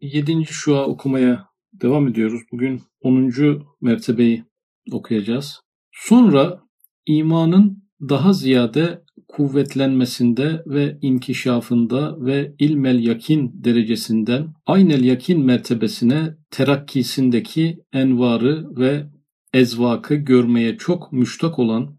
Yedinci 0.00 0.52
şua 0.52 0.86
okumaya 0.86 1.48
devam 1.72 2.08
ediyoruz. 2.08 2.40
Bugün 2.52 2.82
10. 3.00 3.32
mertebeyi 3.80 4.44
okuyacağız. 4.92 5.60
Sonra 5.92 6.62
imanın 7.06 7.84
daha 8.00 8.32
ziyade 8.32 9.02
kuvvetlenmesinde 9.28 10.62
ve 10.66 10.98
inkişafında 11.02 12.16
ve 12.24 12.54
ilmel 12.58 13.04
yakin 13.04 13.64
derecesinden 13.64 14.54
aynel 14.66 15.04
yakin 15.04 15.44
mertebesine 15.44 16.36
terakkisindeki 16.50 17.78
envarı 17.92 18.66
ve 18.76 19.06
ezvakı 19.52 20.14
görmeye 20.14 20.76
çok 20.76 21.12
müştak 21.12 21.58
olan 21.58 21.98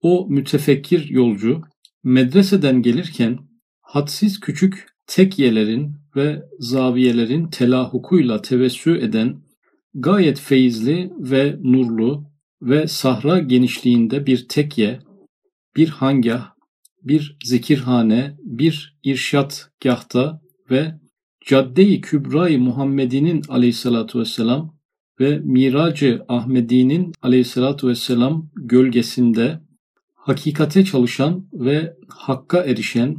o 0.00 0.26
mütefekkir 0.28 1.08
yolcu 1.08 1.62
medreseden 2.04 2.82
gelirken 2.82 3.38
hadsiz 3.80 4.40
küçük 4.40 4.86
tekyelerin 5.06 5.99
ve 6.16 6.42
zaviyelerin 6.58 7.46
telahukuyla 7.46 8.42
tevessü 8.42 8.98
eden 8.98 9.42
gayet 9.94 10.40
feyizli 10.40 11.12
ve 11.18 11.56
nurlu 11.62 12.24
ve 12.62 12.88
sahra 12.88 13.38
genişliğinde 13.38 14.26
bir 14.26 14.48
tekye, 14.48 14.98
bir 15.76 15.88
hangah, 15.88 16.50
bir 17.02 17.36
zikirhane, 17.44 18.36
bir 18.38 18.98
irşat 19.04 19.70
gahta 19.82 20.40
ve 20.70 20.94
Cadde-i 21.46 22.00
Kübra-i 22.00 22.58
Muhammedi'nin 22.58 23.42
aleyhissalatu 23.48 24.20
vesselam 24.20 24.74
ve 25.20 25.38
Miracı 25.38 26.24
Ahmedi'nin 26.28 27.12
aleyhissalatu 27.22 27.88
vesselam 27.88 28.50
gölgesinde 28.56 29.60
hakikate 30.14 30.84
çalışan 30.84 31.48
ve 31.52 31.96
hakka 32.08 32.58
erişen 32.58 33.16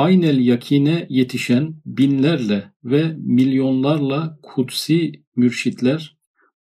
aynel 0.00 0.38
yakine 0.38 1.06
yetişen 1.08 1.74
binlerle 1.86 2.72
ve 2.84 3.16
milyonlarla 3.18 4.38
kutsi 4.42 5.12
mürşitler 5.36 6.16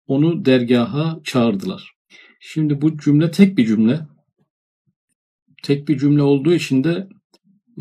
onu 0.07 0.45
dergaha 0.45 1.19
çağırdılar. 1.23 1.91
Şimdi 2.39 2.81
bu 2.81 2.97
cümle 2.97 3.31
tek 3.31 3.57
bir 3.57 3.65
cümle. 3.65 3.99
Tek 5.63 5.87
bir 5.87 5.97
cümle 5.97 6.21
olduğu 6.21 6.53
için 6.53 6.83
de 6.83 7.07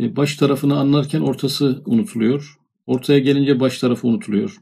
e, 0.01 0.17
baş 0.17 0.37
tarafını 0.37 0.79
anlarken 0.79 1.21
ortası 1.21 1.83
unutuluyor. 1.87 2.59
Ortaya 2.87 3.19
gelince 3.19 3.61
baş 3.61 3.79
tarafı 3.79 4.09
unutuluyor. 4.09 4.57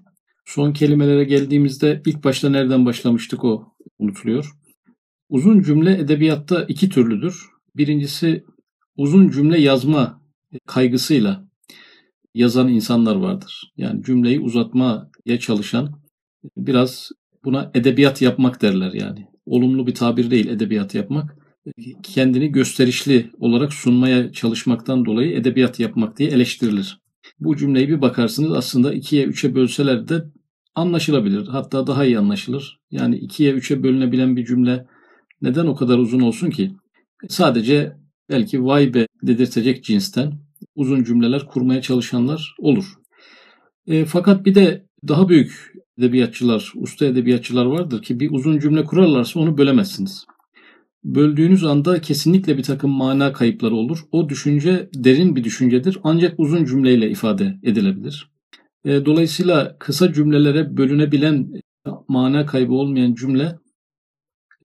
Son 0.45 0.73
kelimelere 0.73 1.25
geldiğimizde 1.25 2.03
ilk 2.07 2.25
başta 2.25 2.51
nereden 2.51 2.87
başlamıştık 2.87 3.45
o 3.45 3.73
unutuluyor. 3.99 4.53
Uzun 5.29 5.63
cümle 5.63 5.99
edebiyatta 5.99 6.65
iki 6.69 6.89
türlüdür. 6.89 7.47
Birincisi 7.77 8.45
uzun 8.97 9.29
cümle 9.31 9.61
yazma 9.61 10.26
kaygısıyla 10.67 11.49
yazan 12.35 12.69
insanlar 12.69 13.17
vardır. 13.17 13.73
Yani 13.77 14.03
cümleyi 14.03 14.41
uzatmaya 14.41 15.39
çalışan 15.41 16.01
biraz 16.57 17.11
buna 17.45 17.71
edebiyat 17.75 18.23
yapmak 18.23 18.63
derler 18.63 18.93
yani. 18.93 19.27
Olumlu 19.47 19.87
bir 19.87 19.95
tabir 19.95 20.31
değil 20.31 20.49
edebiyat 20.49 20.95
yapmak. 20.95 21.37
Kendini 22.03 22.53
gösterişli 22.53 23.31
olarak 23.39 23.73
sunmaya 23.73 24.33
çalışmaktan 24.33 25.05
dolayı 25.05 25.33
edebiyat 25.33 25.81
yapmak 25.81 26.19
diye 26.19 26.31
eleştirilir. 26.31 27.01
Bu 27.41 27.57
cümleyi 27.57 27.89
bir 27.89 28.01
bakarsınız 28.01 28.53
aslında 28.53 28.95
ikiye 28.95 29.25
üçe 29.25 29.55
bölseler 29.55 30.09
de 30.09 30.25
anlaşılabilir. 30.75 31.47
Hatta 31.47 31.87
daha 31.87 32.05
iyi 32.05 32.19
anlaşılır. 32.19 32.81
Yani 32.91 33.17
ikiye 33.17 33.53
üçe 33.53 33.83
bölünebilen 33.83 34.37
bir 34.37 34.45
cümle 34.45 34.87
neden 35.43 35.67
o 35.67 35.75
kadar 35.75 35.99
uzun 35.99 36.21
olsun 36.21 36.51
ki? 36.51 36.73
Sadece 37.29 37.97
belki 38.29 38.65
vay 38.65 38.95
be 38.95 39.07
dedirtecek 39.23 39.85
cinsten 39.85 40.46
uzun 40.75 41.05
cümleler 41.05 41.47
kurmaya 41.47 41.83
çalışanlar 41.83 42.55
olur. 42.59 42.85
E, 43.87 44.05
fakat 44.05 44.47
bir 44.47 44.55
de 44.55 44.87
daha 45.09 45.29
büyük 45.29 45.73
edebiyatçılar, 45.99 46.73
usta 46.77 47.07
edebiyatçılar 47.07 47.67
vardır 47.67 48.03
ki 48.03 48.21
bir 48.21 48.31
uzun 48.31 48.59
cümle 48.59 48.85
kurarlarsa 48.85 49.41
onu 49.41 49.59
bölemezsiniz. 49.59 50.27
Böldüğünüz 51.05 51.65
anda 51.65 52.01
kesinlikle 52.01 52.59
bir 52.59 52.63
takım 52.63 52.91
mana 52.91 53.33
kayıpları 53.33 53.75
olur. 53.75 53.99
O 54.13 54.29
düşünce 54.29 54.89
derin 54.95 55.37
bir 55.37 55.45
düşüncedir 55.45 55.99
ancak 56.03 56.35
uzun 56.39 56.65
cümleyle 56.65 57.11
ifade 57.11 57.57
edilebilir. 57.63 58.31
E, 58.85 59.05
dolayısıyla 59.05 59.77
kısa 59.79 60.13
cümlelere 60.13 60.77
bölünebilen 60.77 61.53
mana 62.09 62.47
kaybı 62.47 62.73
olmayan 62.73 63.15
cümle 63.15 63.59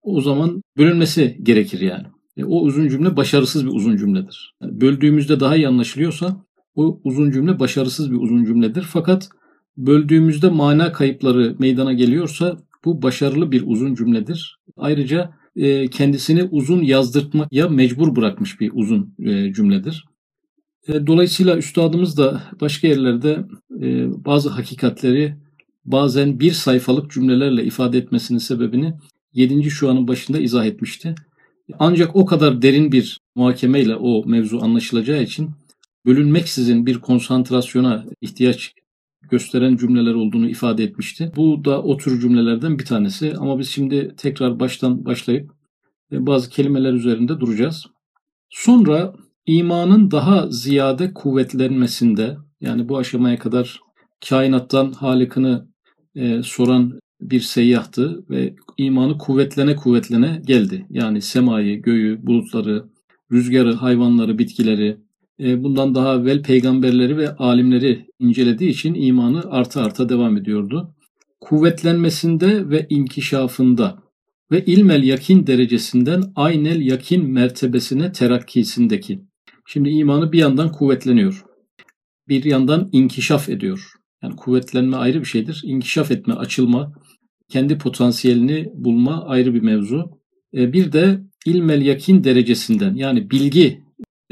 o 0.02 0.22
zaman 0.22 0.62
bölünmesi 0.78 1.38
gerekir 1.44 1.82
yani. 1.82 2.08
E, 2.38 2.44
o 2.44 2.62
uzun 2.62 2.90
cümle 2.90 3.16
başarısız 3.16 3.66
bir 3.66 3.72
uzun 3.72 3.98
cümledir. 3.98 4.56
Yani 4.62 4.82
böldüğümüzde 4.82 5.40
daha 5.40 5.56
iyi 5.56 5.68
anlaşılıyorsa 5.68 6.46
o 6.76 7.02
uzun 7.04 7.32
cümle 7.32 7.60
başarısız 7.60 8.12
bir 8.12 8.18
uzun 8.18 8.46
cümledir. 8.46 8.82
Fakat 8.82 9.30
böldüğümüzde 9.78 10.50
mana 10.50 10.92
kayıpları 10.92 11.56
meydana 11.60 11.94
geliyorsa 11.94 12.58
bu 12.86 13.02
başarılı 13.02 13.52
bir 13.52 13.64
uzun 13.66 13.96
cümledir. 13.96 14.58
Ayrıca 14.78 15.32
e, 15.56 15.88
kendisini 15.88 16.44
uzun 16.44 16.82
yazdırtmaya 16.82 17.70
mecbur 17.70 18.16
bırakmış 18.16 18.60
bir 18.60 18.72
uzun 18.74 19.16
e, 19.20 19.54
cümledir. 19.54 20.06
E, 20.88 21.08
dolayısıyla 21.08 21.58
üstadımız 21.58 22.18
da 22.18 22.44
başka 22.62 22.88
yerlerde 22.88 23.46
e, 23.82 24.08
bazı 24.26 24.50
hakikatleri 24.50 25.36
bazen 25.86 26.40
bir 26.40 26.52
sayfalık 26.52 27.12
cümlelerle 27.12 27.64
ifade 27.64 27.98
etmesinin 27.98 28.40
sebebini 28.40 28.94
7. 29.34 29.70
şuanın 29.72 30.08
başında 30.08 30.40
izah 30.40 30.66
etmişti. 30.66 31.16
Ancak 31.80 32.16
o 32.16 32.26
kadar 32.26 32.62
derin 32.62 32.92
bir 32.92 33.20
muhakemeyle 33.36 33.96
o 33.96 34.26
mevzu 34.26 34.60
anlaşılacağı 34.62 35.22
için 35.22 35.50
bölünmeksizin 36.06 36.86
bir 36.86 37.00
konsantrasyona 37.00 38.06
ihtiyaç 38.22 38.74
gösteren 39.22 39.78
cümleler 39.78 40.14
olduğunu 40.14 40.50
ifade 40.50 40.84
etmişti. 40.84 41.32
Bu 41.36 41.66
da 41.66 41.84
o 41.84 41.98
tür 41.98 42.22
cümlelerden 42.22 42.80
bir 42.80 42.86
tanesi 42.86 43.34
ama 43.38 43.60
biz 43.60 43.70
şimdi 43.70 44.16
tekrar 44.18 44.60
baştan 44.60 45.06
başlayıp 45.06 45.52
e, 46.12 46.26
bazı 46.26 46.50
kelimeler 46.50 46.94
üzerinde 46.94 47.40
duracağız. 47.40 47.86
Sonra 48.50 49.14
imanın 49.46 50.12
daha 50.12 50.50
ziyade 50.50 51.14
kuvvetlenmesinde 51.14 52.38
yani 52.62 52.90
bu 52.90 52.98
aşamaya 52.98 53.40
kadar 53.40 53.80
kainattan 54.30 54.92
Halık'ını 54.92 55.68
e, 56.16 56.44
soran 56.44 57.00
bir 57.22 57.40
seyyahtı 57.40 58.26
ve 58.30 58.56
imanı 58.78 59.18
kuvvetlene 59.18 59.76
kuvvetlene 59.76 60.42
geldi. 60.46 60.86
Yani 60.90 61.22
semayı, 61.22 61.82
göğü, 61.82 62.26
bulutları, 62.26 62.86
rüzgarı, 63.32 63.74
hayvanları, 63.74 64.38
bitkileri, 64.38 64.98
e, 65.40 65.64
bundan 65.64 65.96
daha 65.96 66.16
evvel 66.16 66.44
peygamberleri 66.44 67.18
ve 67.18 67.36
alimleri 67.36 68.06
incelediği 68.20 68.70
için 68.70 68.94
imanı 68.94 69.44
arta 69.52 69.82
arta 69.82 70.10
devam 70.10 70.38
ediyordu. 70.38 70.96
Kuvvetlenmesinde 71.42 72.70
ve 72.70 72.86
inkişafında 72.90 74.04
ve 74.52 74.66
ilmel 74.66 75.04
yakin 75.04 75.48
derecesinden 75.48 76.24
aynel 76.36 76.82
yakin 76.82 77.30
mertebesine 77.30 78.12
terakkisindeki. 78.12 79.22
Şimdi 79.68 79.90
imanı 79.90 80.32
bir 80.32 80.40
yandan 80.40 80.72
kuvvetleniyor. 80.72 81.46
Bir 82.28 82.44
yandan 82.44 82.90
inkişaf 82.92 83.50
ediyor. 83.50 84.01
Yani 84.24 84.36
kuvvetlenme 84.36 84.98
ayrı 84.98 85.20
bir 85.20 85.26
şeydir. 85.26 85.62
İnkişaf 85.66 86.12
etme, 86.12 86.34
açılma, 86.34 86.94
kendi 87.50 87.78
potansiyelini 87.78 88.70
bulma 88.74 89.26
ayrı 89.26 89.54
bir 89.54 89.62
mevzu. 89.62 90.20
E, 90.54 90.74
bir 90.74 90.92
de 90.92 91.22
ilmel 91.46 91.82
yakin 91.82 92.24
derecesinden 92.24 92.96
yani 92.96 93.32
bilgi 93.32 93.82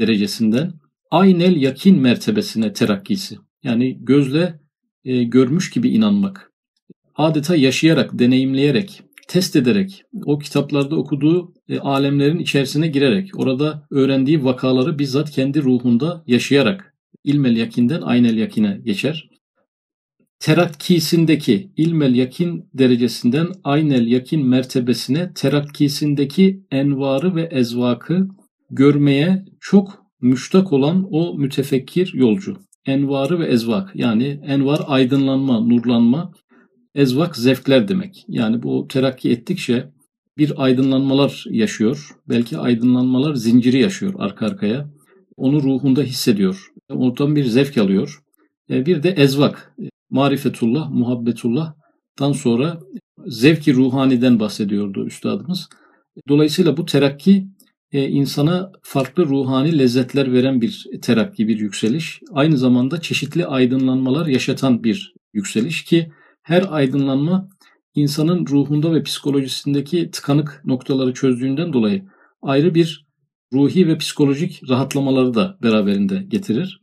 derecesinden 0.00 0.72
aynel 1.10 1.56
yakin 1.56 2.00
mertebesine 2.00 2.72
terakkisi. 2.72 3.38
Yani 3.62 3.98
gözle 4.00 4.60
e, 5.04 5.24
görmüş 5.24 5.70
gibi 5.70 5.88
inanmak. 5.88 6.52
Adeta 7.16 7.56
yaşayarak, 7.56 8.18
deneyimleyerek, 8.18 9.02
test 9.28 9.56
ederek, 9.56 10.02
o 10.24 10.38
kitaplarda 10.38 10.96
okuduğu 10.96 11.54
e, 11.68 11.78
alemlerin 11.78 12.38
içerisine 12.38 12.88
girerek, 12.88 13.30
orada 13.38 13.86
öğrendiği 13.90 14.44
vakaları 14.44 14.98
bizzat 14.98 15.30
kendi 15.30 15.62
ruhunda 15.62 16.24
yaşayarak 16.26 16.94
ilmel 17.24 17.56
yakinden 17.56 18.00
aynel 18.02 18.36
yakine 18.36 18.80
geçer 18.84 19.29
terakkisindeki 20.40 21.70
ilmel 21.76 22.14
yakin 22.14 22.64
derecesinden 22.74 23.46
aynel 23.64 24.06
yakin 24.06 24.46
mertebesine 24.46 25.32
terakkisindeki 25.34 26.64
envarı 26.70 27.34
ve 27.34 27.42
ezvakı 27.42 28.28
görmeye 28.70 29.44
çok 29.60 30.06
müştak 30.20 30.72
olan 30.72 31.08
o 31.10 31.34
mütefekkir 31.34 32.14
yolcu. 32.14 32.56
Envarı 32.86 33.40
ve 33.40 33.46
ezvak 33.46 33.96
yani 33.96 34.40
envar 34.46 34.80
aydınlanma, 34.86 35.60
nurlanma, 35.60 36.32
ezvak 36.94 37.36
zevkler 37.36 37.88
demek. 37.88 38.24
Yani 38.28 38.62
bu 38.62 38.86
terakki 38.88 39.30
ettikçe 39.30 39.90
bir 40.38 40.64
aydınlanmalar 40.64 41.44
yaşıyor. 41.50 42.10
Belki 42.28 42.58
aydınlanmalar 42.58 43.34
zinciri 43.34 43.78
yaşıyor 43.78 44.14
arka 44.18 44.46
arkaya. 44.46 44.90
Onu 45.36 45.62
ruhunda 45.62 46.02
hissediyor. 46.02 46.72
Oradan 46.90 47.36
bir 47.36 47.44
zevk 47.44 47.78
alıyor. 47.78 48.22
E, 48.70 48.86
bir 48.86 49.02
de 49.02 49.10
ezvak 49.10 49.74
marifetullah, 50.10 50.90
muhabbetullah'tan 50.90 52.32
sonra 52.32 52.80
zevki 53.26 53.74
ruhaniden 53.74 54.40
bahsediyordu 54.40 55.06
üstadımız. 55.06 55.68
Dolayısıyla 56.28 56.76
bu 56.76 56.86
terakki 56.86 57.48
e, 57.92 58.08
insana 58.08 58.72
farklı 58.82 59.26
ruhani 59.26 59.78
lezzetler 59.78 60.32
veren 60.32 60.60
bir 60.60 60.86
terakki, 61.02 61.48
bir 61.48 61.60
yükseliş. 61.60 62.20
Aynı 62.32 62.56
zamanda 62.56 63.00
çeşitli 63.00 63.46
aydınlanmalar 63.46 64.26
yaşatan 64.26 64.84
bir 64.84 65.14
yükseliş 65.32 65.84
ki 65.84 66.12
her 66.42 66.64
aydınlanma 66.70 67.48
insanın 67.94 68.46
ruhunda 68.46 68.94
ve 68.94 69.02
psikolojisindeki 69.02 70.10
tıkanık 70.10 70.62
noktaları 70.64 71.14
çözdüğünden 71.14 71.72
dolayı 71.72 72.04
ayrı 72.42 72.74
bir 72.74 73.06
ruhi 73.52 73.86
ve 73.88 73.98
psikolojik 73.98 74.68
rahatlamaları 74.68 75.34
da 75.34 75.58
beraberinde 75.62 76.24
getirir. 76.28 76.79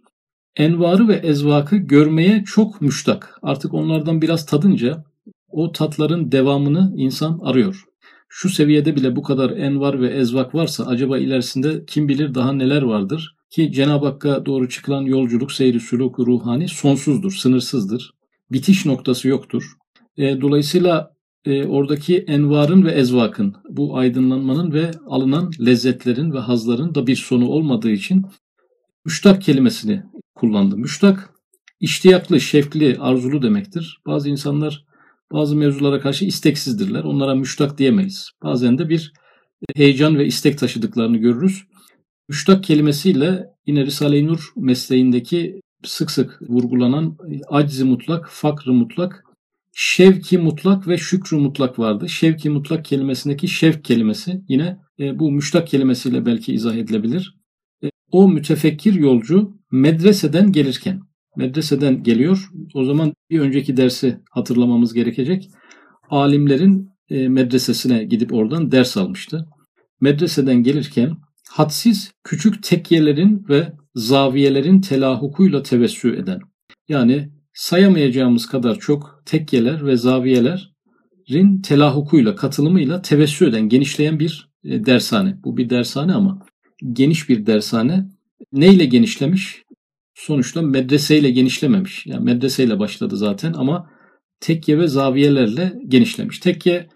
Envarı 0.57 1.07
ve 1.07 1.15
ezvakı 1.15 1.77
görmeye 1.77 2.43
çok 2.45 2.81
müştak. 2.81 3.39
Artık 3.41 3.73
onlardan 3.73 4.21
biraz 4.21 4.45
tadınca 4.45 5.03
o 5.49 5.71
tatların 5.71 6.31
devamını 6.31 6.93
insan 6.95 7.39
arıyor. 7.43 7.83
Şu 8.29 8.49
seviyede 8.49 8.95
bile 8.95 9.15
bu 9.15 9.23
kadar 9.23 9.49
envar 9.49 10.01
ve 10.01 10.07
ezvak 10.07 10.55
varsa 10.55 10.85
acaba 10.85 11.17
ilerisinde 11.17 11.85
kim 11.85 12.09
bilir 12.09 12.35
daha 12.35 12.53
neler 12.53 12.81
vardır 12.81 13.35
ki 13.49 13.71
Cenab-ı 13.71 14.05
Hakk'a 14.05 14.45
doğru 14.45 14.69
çıkılan 14.69 15.01
yolculuk, 15.01 15.51
seyri, 15.51 15.79
süluk, 15.79 16.19
ruhani 16.19 16.67
sonsuzdur, 16.67 17.31
sınırsızdır. 17.31 18.13
Bitiş 18.51 18.85
noktası 18.85 19.27
yoktur. 19.27 19.73
E, 20.17 20.41
dolayısıyla 20.41 21.11
e, 21.45 21.65
oradaki 21.65 22.17
envarın 22.17 22.85
ve 22.85 22.91
ezvakın, 22.91 23.55
bu 23.69 23.97
aydınlanmanın 23.97 24.73
ve 24.73 24.91
alınan 25.07 25.51
lezzetlerin 25.65 26.33
ve 26.33 26.39
hazların 26.39 26.95
da 26.95 27.07
bir 27.07 27.15
sonu 27.15 27.47
olmadığı 27.47 27.91
için 27.91 28.25
müştak 29.05 29.41
kelimesini 29.41 30.03
kullandı. 30.37 30.77
Müştak 30.77 31.29
iştiyaklı, 31.79 32.41
şevkli, 32.41 32.97
arzulu 32.99 33.41
demektir. 33.41 34.01
Bazı 34.07 34.29
insanlar 34.29 34.85
bazı 35.31 35.55
mevzulara 35.55 35.99
karşı 35.99 36.25
isteksizdirler. 36.25 37.03
Onlara 37.03 37.35
müştak 37.35 37.77
diyemeyiz. 37.77 38.31
Bazen 38.43 38.77
de 38.77 38.89
bir 38.89 39.13
heyecan 39.75 40.17
ve 40.17 40.25
istek 40.25 40.57
taşıdıklarını 40.57 41.17
görürüz. 41.17 41.63
Müştak 42.29 42.63
kelimesiyle 42.63 43.45
yine 43.67 43.85
Risale-i 43.85 44.27
Nur 44.27 44.53
mesleğindeki 44.55 45.61
sık 45.83 46.11
sık 46.11 46.41
vurgulanan 46.41 47.17
aczi 47.47 47.83
mutlak, 47.85 48.27
fakrı 48.29 48.73
mutlak, 48.73 49.23
şevki 49.73 50.37
mutlak 50.37 50.87
ve 50.87 50.97
şükrü 50.97 51.37
mutlak 51.37 51.79
vardı. 51.79 52.09
Şevki 52.09 52.49
mutlak 52.49 52.85
kelimesindeki 52.85 53.47
şevk 53.47 53.85
kelimesi 53.85 54.41
yine 54.47 54.77
e, 54.99 55.19
bu 55.19 55.31
müştak 55.31 55.67
kelimesiyle 55.67 56.25
belki 56.25 56.53
izah 56.53 56.75
edilebilir. 56.75 57.37
E, 57.83 57.89
o 58.11 58.29
mütefekkir 58.29 58.93
yolcu 58.93 59.56
medreseden 59.71 60.51
gelirken, 60.51 61.01
medreseden 61.35 62.03
geliyor. 62.03 62.49
O 62.73 62.85
zaman 62.85 63.13
bir 63.29 63.39
önceki 63.39 63.77
dersi 63.77 64.19
hatırlamamız 64.31 64.93
gerekecek. 64.93 65.49
Alimlerin 66.09 66.89
e, 67.09 67.27
medresesine 67.27 68.03
gidip 68.03 68.33
oradan 68.33 68.71
ders 68.71 68.97
almıştı. 68.97 69.47
Medreseden 70.01 70.63
gelirken 70.63 71.17
hadsiz 71.49 72.11
küçük 72.23 72.63
tekyelerin 72.63 73.45
ve 73.49 73.73
zaviyelerin 73.95 74.81
telahukuyla 74.81 75.63
tevessü 75.63 76.15
eden 76.15 76.39
yani 76.89 77.29
sayamayacağımız 77.53 78.45
kadar 78.45 78.79
çok 78.79 79.21
tekyeler 79.25 79.85
ve 79.85 79.97
zaviyelerin 79.97 81.61
telahukuyla, 81.63 82.35
katılımıyla 82.35 83.01
tevessü 83.01 83.45
eden, 83.45 83.69
genişleyen 83.69 84.19
bir 84.19 84.49
e, 84.63 84.85
dershane. 84.85 85.37
Bu 85.43 85.57
bir 85.57 85.69
dershane 85.69 86.13
ama 86.13 86.45
geniş 86.93 87.29
bir 87.29 87.45
dershane. 87.45 88.09
Neyle 88.51 88.85
genişlemiş? 88.85 89.63
Sonuçta 90.15 90.61
medreseyle 90.61 91.31
genişlememiş. 91.31 92.05
Yani 92.05 92.23
medreseyle 92.23 92.79
başladı 92.79 93.17
zaten 93.17 93.53
ama 93.53 93.89
tekke 94.39 94.79
ve 94.79 94.87
zaviyelerle 94.87 95.73
genişlemiş. 95.87 96.39
Tekke 96.39 96.87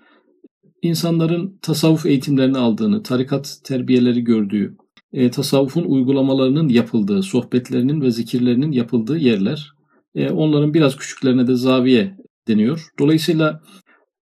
insanların 0.81 1.59
tasavvuf 1.61 2.05
eğitimlerini 2.05 2.57
aldığını, 2.57 3.03
tarikat 3.03 3.57
terbiyeleri 3.63 4.23
gördüğü, 4.23 4.77
e, 5.13 5.31
tasavvufun 5.31 5.83
uygulamalarının 5.83 6.69
yapıldığı, 6.69 7.23
sohbetlerinin 7.23 8.01
ve 8.01 8.11
zikirlerinin 8.11 8.71
yapıldığı 8.71 9.17
yerler. 9.17 9.71
E, 10.15 10.29
onların 10.29 10.73
biraz 10.73 10.95
küçüklerine 10.95 11.47
de 11.47 11.55
zaviye 11.55 12.17
deniyor. 12.47 12.87
Dolayısıyla 12.99 13.61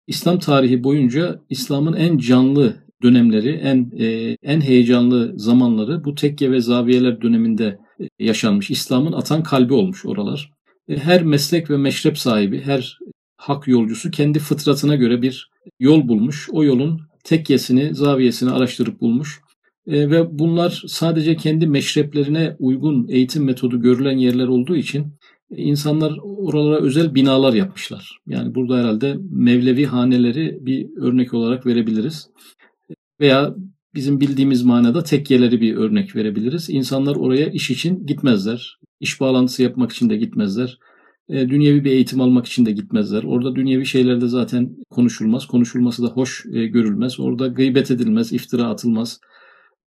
İslam 0.07 0.39
tarihi 0.39 0.83
boyunca 0.83 1.41
İslam'ın 1.49 1.93
en 1.93 2.17
canlı 2.17 2.88
dönemleri, 3.03 3.49
en 3.49 3.91
e, 3.99 4.37
en 4.43 4.61
heyecanlı 4.61 5.33
zamanları 5.39 6.03
bu 6.03 6.15
tekke 6.15 6.51
ve 6.51 6.61
zaviyeler 6.61 7.21
döneminde 7.21 7.77
e, 7.99 8.25
yaşanmış. 8.25 8.71
İslam'ın 8.71 9.13
atan 9.13 9.43
kalbi 9.43 9.73
olmuş 9.73 10.05
oralar. 10.05 10.51
E, 10.89 10.97
her 10.97 11.23
meslek 11.23 11.69
ve 11.69 11.77
meşrep 11.77 12.17
sahibi, 12.17 12.61
her 12.61 12.97
hak 13.37 13.67
yolcusu 13.67 14.11
kendi 14.11 14.39
fıtratına 14.39 14.95
göre 14.95 15.21
bir 15.21 15.49
yol 15.79 16.07
bulmuş. 16.07 16.49
O 16.51 16.63
yolun 16.63 17.01
tekkesini, 17.23 17.95
zaviyesini 17.95 18.51
araştırıp 18.51 19.01
bulmuş. 19.01 19.41
E, 19.87 20.09
ve 20.09 20.39
bunlar 20.39 20.83
sadece 20.87 21.35
kendi 21.35 21.67
meşreplerine 21.67 22.55
uygun 22.59 23.07
eğitim 23.09 23.43
metodu 23.43 23.81
görülen 23.81 24.17
yerler 24.17 24.47
olduğu 24.47 24.75
için 24.75 25.07
insanlar 25.55 26.13
oralara 26.23 26.81
özel 26.81 27.15
binalar 27.15 27.53
yapmışlar. 27.53 28.19
Yani 28.27 28.55
burada 28.55 28.77
herhalde 28.77 29.17
Mevlevi 29.31 29.85
haneleri 29.85 30.57
bir 30.61 30.87
örnek 30.97 31.33
olarak 31.33 31.65
verebiliriz. 31.65 32.29
Veya 33.19 33.55
bizim 33.95 34.19
bildiğimiz 34.19 34.63
manada 34.63 35.03
tekkeleri 35.03 35.61
bir 35.61 35.75
örnek 35.75 36.15
verebiliriz. 36.15 36.69
İnsanlar 36.69 37.15
oraya 37.15 37.47
iş 37.49 37.71
için 37.71 38.05
gitmezler. 38.05 38.79
İş 38.99 39.21
bağlantısı 39.21 39.63
yapmak 39.63 39.91
için 39.91 40.09
de 40.09 40.17
gitmezler. 40.17 40.77
E, 41.29 41.49
dünyevi 41.49 41.83
bir 41.83 41.91
eğitim 41.91 42.21
almak 42.21 42.45
için 42.45 42.65
de 42.65 42.71
gitmezler. 42.71 43.23
Orada 43.23 43.55
dünyevi 43.55 43.85
şeylerde 43.85 44.27
zaten 44.27 44.75
konuşulmaz. 44.89 45.45
Konuşulması 45.45 46.03
da 46.03 46.07
hoş 46.07 46.45
e, 46.53 46.67
görülmez. 46.67 47.19
Orada 47.19 47.47
gıybet 47.47 47.91
edilmez, 47.91 48.33
iftira 48.33 48.63
atılmaz. 48.63 49.19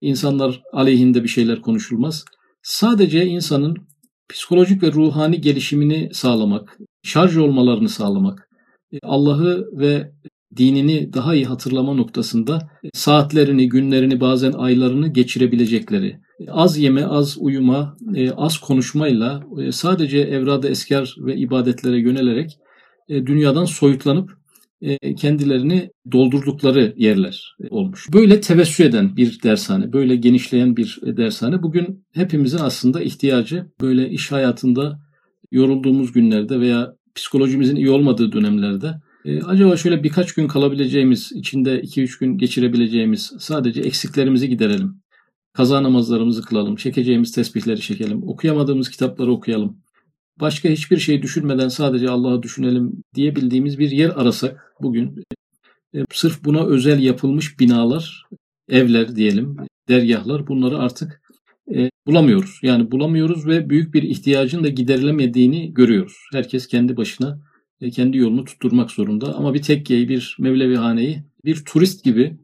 İnsanlar 0.00 0.62
aleyhinde 0.72 1.22
bir 1.22 1.28
şeyler 1.28 1.60
konuşulmaz. 1.60 2.24
Sadece 2.62 3.26
insanın 3.26 3.76
psikolojik 4.28 4.82
ve 4.82 4.92
ruhani 4.92 5.40
gelişimini 5.40 6.08
sağlamak, 6.12 6.78
şarj 7.02 7.36
olmalarını 7.36 7.88
sağlamak, 7.88 8.48
e, 8.92 8.98
Allah'ı 9.02 9.66
ve 9.72 10.12
dinini 10.56 11.12
daha 11.12 11.34
iyi 11.34 11.44
hatırlama 11.44 11.94
noktasında 11.94 12.70
saatlerini, 12.92 13.68
günlerini, 13.68 14.20
bazen 14.20 14.52
aylarını 14.52 15.08
geçirebilecekleri, 15.08 16.20
az 16.48 16.78
yeme, 16.78 17.04
az 17.04 17.36
uyuma, 17.40 17.96
e, 18.14 18.30
az 18.30 18.58
konuşmayla 18.58 19.44
e, 19.58 19.72
sadece 19.72 20.18
evrada 20.18 20.68
eskar 20.68 21.16
ve 21.18 21.36
ibadetlere 21.36 21.98
yönelerek 21.98 22.58
dünyadan 23.08 23.64
soyutlanıp 23.64 24.30
kendilerini 25.18 25.90
doldurdukları 26.12 26.94
yerler 26.96 27.56
olmuş. 27.70 28.08
Böyle 28.12 28.40
tevessü 28.40 28.84
eden 28.84 29.16
bir 29.16 29.42
dershane, 29.42 29.92
böyle 29.92 30.16
genişleyen 30.16 30.76
bir 30.76 30.98
dershane 31.02 31.62
bugün 31.62 32.04
hepimizin 32.14 32.58
aslında 32.58 33.02
ihtiyacı 33.02 33.66
böyle 33.80 34.10
iş 34.10 34.32
hayatında 34.32 35.00
yorulduğumuz 35.50 36.12
günlerde 36.12 36.60
veya 36.60 36.92
psikolojimizin 37.14 37.76
iyi 37.76 37.90
olmadığı 37.90 38.32
dönemlerde 38.32 38.94
acaba 39.46 39.76
şöyle 39.76 40.02
birkaç 40.02 40.32
gün 40.32 40.48
kalabileceğimiz, 40.48 41.32
içinde 41.32 41.80
2-3 41.80 42.20
gün 42.20 42.38
geçirebileceğimiz 42.38 43.32
sadece 43.38 43.80
eksiklerimizi 43.80 44.48
giderelim. 44.48 45.02
Kaza 45.52 45.82
namazlarımızı 45.82 46.42
kılalım, 46.42 46.76
çekeceğimiz 46.76 47.32
tesbihleri 47.32 47.80
çekelim, 47.80 48.28
okuyamadığımız 48.28 48.90
kitapları 48.90 49.32
okuyalım 49.32 49.82
başka 50.40 50.68
hiçbir 50.68 50.98
şey 50.98 51.22
düşünmeden 51.22 51.68
sadece 51.68 52.08
Allah'ı 52.08 52.42
düşünelim 52.42 53.02
diyebildiğimiz 53.14 53.78
bir 53.78 53.90
yer 53.90 54.10
arasak 54.10 54.74
bugün 54.82 55.24
e, 55.94 55.98
sırf 56.12 56.44
buna 56.44 56.66
özel 56.66 57.02
yapılmış 57.02 57.60
binalar, 57.60 58.26
evler 58.68 59.16
diyelim, 59.16 59.56
dergahlar 59.88 60.46
bunları 60.46 60.78
artık 60.78 61.22
e, 61.74 61.90
bulamıyoruz. 62.06 62.58
Yani 62.62 62.90
bulamıyoruz 62.90 63.46
ve 63.46 63.70
büyük 63.70 63.94
bir 63.94 64.02
ihtiyacın 64.02 64.64
da 64.64 64.68
giderilemediğini 64.68 65.74
görüyoruz. 65.74 66.16
Herkes 66.32 66.66
kendi 66.66 66.96
başına 66.96 67.28
e, 67.28 67.51
kendi 67.90 68.18
yolunu 68.18 68.44
tutturmak 68.44 68.90
zorunda 68.90 69.34
ama 69.34 69.54
bir 69.54 69.62
tekkeyi, 69.62 70.08
bir 70.08 70.36
Mevlevihaneyi 70.40 71.22
bir 71.44 71.64
turist 71.64 72.04
gibi 72.04 72.36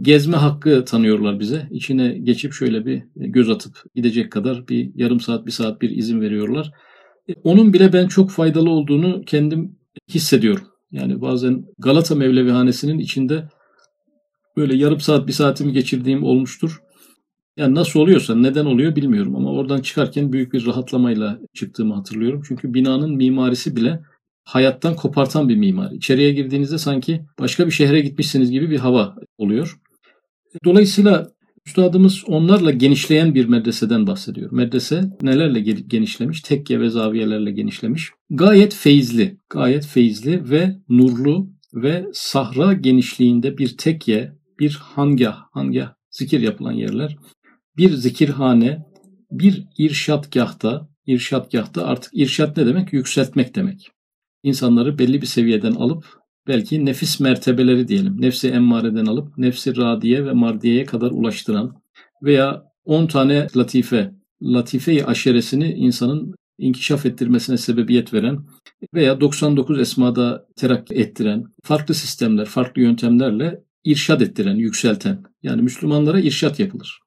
gezme 0.00 0.36
hakkı 0.36 0.84
tanıyorlar 0.84 1.40
bize. 1.40 1.68
İçine 1.70 2.18
geçip 2.18 2.52
şöyle 2.52 2.86
bir 2.86 3.02
göz 3.16 3.50
atıp 3.50 3.82
gidecek 3.94 4.32
kadar 4.32 4.68
bir 4.68 4.90
yarım 4.94 5.20
saat, 5.20 5.46
bir 5.46 5.50
saat 5.50 5.82
bir 5.82 5.90
izin 5.90 6.20
veriyorlar. 6.20 6.70
Onun 7.42 7.72
bile 7.72 7.92
ben 7.92 8.08
çok 8.08 8.30
faydalı 8.30 8.70
olduğunu 8.70 9.22
kendim 9.26 9.78
hissediyorum. 10.08 10.66
Yani 10.92 11.20
bazen 11.20 11.64
Galata 11.78 12.14
Mevlevihanesi'nin 12.14 12.98
içinde 12.98 13.48
böyle 14.56 14.76
yarım 14.76 15.00
saat 15.00 15.26
bir 15.26 15.32
saatimi 15.32 15.72
geçirdiğim 15.72 16.24
olmuştur. 16.24 16.82
Yani 17.56 17.74
nasıl 17.74 18.00
oluyorsa 18.00 18.34
neden 18.34 18.64
oluyor 18.64 18.96
bilmiyorum 18.96 19.36
ama 19.36 19.52
oradan 19.52 19.80
çıkarken 19.80 20.32
büyük 20.32 20.52
bir 20.52 20.66
rahatlamayla 20.66 21.38
çıktığımı 21.54 21.94
hatırlıyorum. 21.94 22.42
Çünkü 22.48 22.74
binanın 22.74 23.16
mimarisi 23.16 23.76
bile 23.76 24.00
hayattan 24.44 24.96
kopartan 24.96 25.48
bir 25.48 25.56
mimari. 25.56 25.96
İçeriye 25.96 26.32
girdiğinizde 26.32 26.78
sanki 26.78 27.24
başka 27.40 27.66
bir 27.66 27.72
şehre 27.72 28.00
gitmişsiniz 28.00 28.50
gibi 28.50 28.70
bir 28.70 28.78
hava 28.78 29.16
oluyor. 29.38 29.78
Dolayısıyla 30.64 31.34
Üstadımız 31.66 32.24
onlarla 32.26 32.70
genişleyen 32.70 33.34
bir 33.34 33.46
medreseden 33.46 34.06
bahsediyor. 34.06 34.52
Medrese 34.52 35.04
nelerle 35.22 35.60
genişlemiş? 35.60 36.40
Tekke 36.40 36.80
ve 36.80 36.90
zaviyelerle 36.90 37.50
genişlemiş. 37.52 38.10
Gayet 38.30 38.74
feyizli, 38.74 39.38
gayet 39.50 39.86
feyizli 39.86 40.50
ve 40.50 40.76
nurlu 40.88 41.50
ve 41.74 42.06
sahra 42.12 42.72
genişliğinde 42.72 43.58
bir 43.58 43.76
tekke, 43.76 44.32
bir 44.60 44.78
hangah, 44.82 45.38
hangah 45.52 45.94
zikir 46.10 46.40
yapılan 46.40 46.72
yerler, 46.72 47.16
bir 47.76 47.90
zikirhane, 47.90 48.84
bir 49.30 49.64
irşatgahta, 49.78 50.88
irşatgahta 51.06 51.86
artık 51.86 52.12
irşat 52.14 52.56
ne 52.56 52.66
demek? 52.66 52.92
Yükseltmek 52.92 53.54
demek. 53.54 53.90
İnsanları 54.44 54.98
belli 54.98 55.22
bir 55.22 55.26
seviyeden 55.26 55.72
alıp 55.72 56.04
belki 56.46 56.86
nefis 56.86 57.20
mertebeleri 57.20 57.88
diyelim. 57.88 58.20
Nefsi 58.20 58.48
emmareden 58.48 59.06
alıp 59.06 59.38
nefsi 59.38 59.76
radiye 59.76 60.26
ve 60.26 60.32
mardiyeye 60.32 60.84
kadar 60.84 61.10
ulaştıran 61.10 61.82
veya 62.22 62.62
10 62.84 63.06
tane 63.06 63.46
latife, 63.56 64.14
latife-i 64.42 65.04
aşeresini 65.04 65.72
insanın 65.72 66.34
inkişaf 66.58 67.06
ettirmesine 67.06 67.56
sebebiyet 67.56 68.14
veren 68.14 68.38
veya 68.94 69.20
99 69.20 69.80
esmada 69.80 70.46
terakki 70.56 70.94
ettiren 70.94 71.44
farklı 71.64 71.94
sistemler, 71.94 72.46
farklı 72.46 72.82
yöntemlerle 72.82 73.60
irşad 73.84 74.20
ettiren, 74.20 74.56
yükselten. 74.56 75.22
Yani 75.42 75.62
Müslümanlara 75.62 76.20
irşat 76.20 76.60
yapılır. 76.60 77.00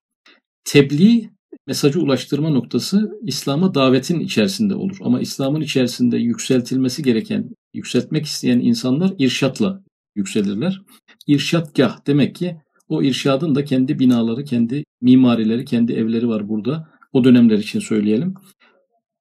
Tebliğ 0.64 1.30
mesajı 1.68 2.02
ulaştırma 2.02 2.50
noktası 2.50 3.12
İslam'a 3.24 3.74
davetin 3.74 4.20
içerisinde 4.20 4.76
olur. 4.76 4.98
Ama 5.02 5.22
İslam'ın 5.22 5.62
içerisinde 5.62 6.18
yükseltilmesi 6.18 7.04
gereken, 7.04 7.50
yükseltmek 7.74 8.26
isteyen 8.26 8.60
insanlar 8.60 9.14
irşatla 9.20 9.84
yükselirler. 10.16 10.82
İrşatgah 11.28 12.08
demek 12.08 12.36
ki 12.36 12.58
o 12.88 13.04
irşadın 13.04 13.56
da 13.56 13.66
kendi 13.66 14.00
binaları, 14.00 14.44
kendi 14.44 14.84
mimarileri, 15.02 15.66
kendi 15.66 15.94
evleri 15.94 16.28
var 16.28 16.50
burada. 16.50 16.90
O 17.14 17.24
dönemler 17.24 17.58
için 17.58 17.80
söyleyelim. 17.80 18.34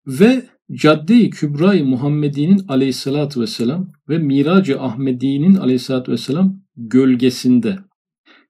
Ve 0.07 0.43
Cadde-i 0.73 1.31
Kübra-i 1.31 1.83
Muhammedi'nin 1.83 2.61
aleyhissalatü 2.69 3.41
vesselam 3.41 3.93
ve 4.09 4.19
Miracı 4.19 4.81
Ahmedi'nin 4.81 5.55
aleyhissalatü 5.55 6.13
vesselam 6.13 6.61
gölgesinde. 6.77 7.79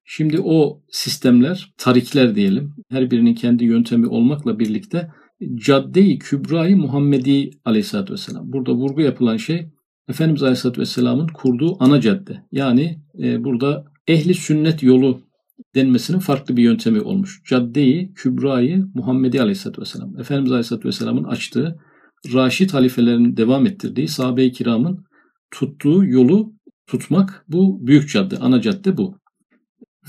Şimdi 0.09 0.41
o 0.41 0.83
sistemler, 0.91 1.75
tarikler 1.79 2.35
diyelim, 2.35 2.75
her 2.91 3.11
birinin 3.11 3.35
kendi 3.35 3.65
yöntemi 3.65 4.07
olmakla 4.07 4.59
birlikte 4.59 5.11
Cadde-i 5.55 6.19
Kübra-i 6.19 6.75
Muhammedi 6.75 7.51
aleyhissalatü 7.65 8.13
vesselam. 8.13 8.53
Burada 8.53 8.73
vurgu 8.73 9.01
yapılan 9.01 9.37
şey 9.37 9.69
Efendimiz 10.09 10.43
Aleyhisselatü 10.43 10.81
Vesselam'ın 10.81 11.27
kurduğu 11.27 11.85
ana 11.85 12.01
cadde. 12.01 12.43
Yani 12.53 12.99
e, 13.23 13.45
burada 13.45 13.85
ehli 14.09 14.35
sünnet 14.35 14.83
yolu 14.83 15.21
denmesinin 15.75 16.19
farklı 16.19 16.57
bir 16.57 16.63
yöntemi 16.63 17.01
olmuş. 17.01 17.43
Cadde-i 17.49 18.13
Kübra'yı 18.15 18.87
Muhammedi 18.95 19.41
Aleyhisselatü 19.41 19.81
Vesselam. 19.81 20.19
Efendimiz 20.19 20.53
Aleyhisselatü 20.53 20.89
Vesselam'ın 20.89 21.25
açtığı, 21.25 21.79
Raşid 22.35 22.71
halifelerin 22.71 23.37
devam 23.37 23.67
ettirdiği, 23.67 24.09
sahabe-i 24.09 24.53
kiramın 24.53 25.05
tuttuğu 25.51 26.05
yolu 26.05 26.53
tutmak 26.87 27.45
bu 27.49 27.87
büyük 27.87 28.09
cadde, 28.09 28.37
ana 28.37 28.61
cadde 28.61 28.97
bu. 28.97 29.19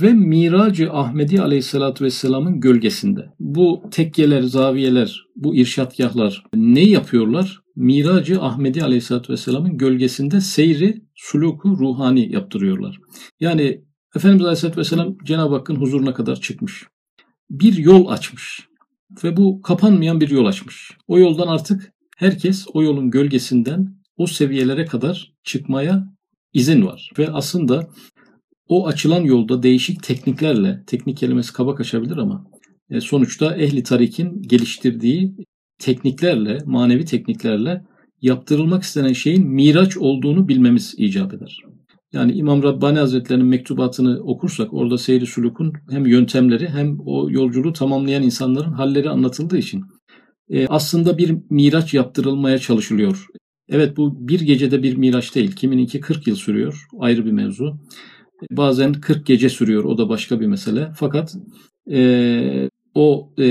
Ve 0.02 0.14
Miracı 0.14 0.92
Ahmedi 0.92 1.42
Aleyhisselatü 1.42 2.06
Vesselam'ın 2.06 2.60
gölgesinde. 2.60 3.34
Bu 3.40 3.84
tekkeler, 3.92 4.42
zaviyeler, 4.42 5.26
bu 5.36 5.56
irşatgahlar 5.56 6.44
ne 6.54 6.82
yapıyorlar? 6.82 7.62
Miracı 7.76 8.42
Ahmedi 8.42 8.84
Aleyhisselatü 8.84 9.34
Vesselam'ın 9.34 9.78
gölgesinde 9.78 10.42
seyri, 10.42 11.02
suluku 11.16 11.70
ruhani 11.70 12.34
yaptırıyorlar. 12.34 13.00
Yani 13.40 13.82
Efendimiz 14.16 14.46
Aleyhisselatü 14.46 14.80
Vesselam 14.80 15.18
Cenab-ı 15.24 15.56
Hakk'ın 15.56 15.76
huzuruna 15.76 16.14
kadar 16.14 16.42
çıkmış. 16.42 16.84
Bir 17.50 17.78
yol 17.78 18.08
açmış. 18.08 18.68
Ve 19.24 19.38
bu 19.38 19.62
kapanmayan 19.62 20.22
bir 20.22 20.30
yol 20.30 20.46
açmış. 20.46 20.92
O 21.08 21.20
yoldan 21.20 21.48
artık 21.48 21.94
herkes 22.18 22.66
o 22.74 22.84
yolun 22.84 23.12
gölgesinden 23.12 23.98
o 24.18 24.28
seviyelere 24.28 24.86
kadar 24.86 25.34
çıkmaya 25.44 26.08
izin 26.54 26.86
var. 26.86 27.12
Ve 27.18 27.30
aslında 27.32 27.90
o 28.70 28.88
açılan 28.88 29.22
yolda 29.22 29.64
değişik 29.64 30.04
tekniklerle, 30.04 30.84
teknik 30.88 31.18
kelimesi 31.18 31.54
kaba 31.54 31.76
kaçabilir 31.76 32.18
ama 32.18 32.46
e, 32.90 33.02
sonuçta 33.02 33.56
ehli 33.56 33.84
tarikin 33.84 34.42
geliştirdiği 34.42 35.36
tekniklerle, 35.80 36.58
manevi 36.66 37.06
tekniklerle 37.06 37.86
yaptırılmak 38.22 38.84
istenen 38.84 39.14
şeyin 39.14 39.48
miraç 39.48 39.98
olduğunu 39.98 40.48
bilmemiz 40.48 40.96
icap 40.98 41.34
eder. 41.34 41.60
Yani 42.14 42.32
İmam 42.32 42.64
Rabbani 42.64 43.00
Hazretleri'nin 43.00 43.46
mektubatını 43.46 44.20
okursak 44.24 44.74
orada 44.74 44.98
seyri 44.98 45.26
sulukun 45.26 45.74
hem 45.90 46.06
yöntemleri 46.06 46.70
hem 46.70 46.98
o 47.06 47.30
yolculuğu 47.30 47.74
tamamlayan 47.74 48.24
insanların 48.24 48.72
halleri 48.72 49.10
anlatıldığı 49.10 49.58
için 49.58 49.84
e, 50.50 50.68
aslında 50.68 51.18
bir 51.18 51.38
miraç 51.50 51.94
yaptırılmaya 51.94 52.58
çalışılıyor. 52.58 53.28
Evet 53.70 53.98
bu 53.98 54.28
bir 54.28 54.40
gecede 54.40 54.84
bir 54.84 54.98
miraç 54.98 55.36
değil. 55.36 55.52
Kimininki 55.52 56.00
40 56.00 56.28
yıl 56.28 56.36
sürüyor. 56.36 56.88
Ayrı 57.00 57.26
bir 57.26 57.32
mevzu. 57.32 57.80
Bazen 58.52 58.94
40 58.94 59.26
gece 59.26 59.50
sürüyor. 59.50 59.84
O 59.84 59.98
da 59.98 60.10
başka 60.10 60.40
bir 60.40 60.48
mesele. 60.48 60.92
Fakat 60.96 61.36
e, 61.92 62.70
o 62.96 63.34
e, 63.38 63.46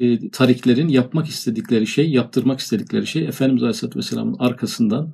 e, 0.00 0.30
tariklerin 0.30 0.88
yapmak 0.88 1.26
istedikleri 1.26 1.86
şey, 1.86 2.10
yaptırmak 2.10 2.60
istedikleri 2.60 3.06
şey 3.06 3.24
Efendimiz 3.24 3.62
Aleyhisselatü 3.62 3.98
Vesselam'ın 3.98 4.36
arkasından 4.38 5.12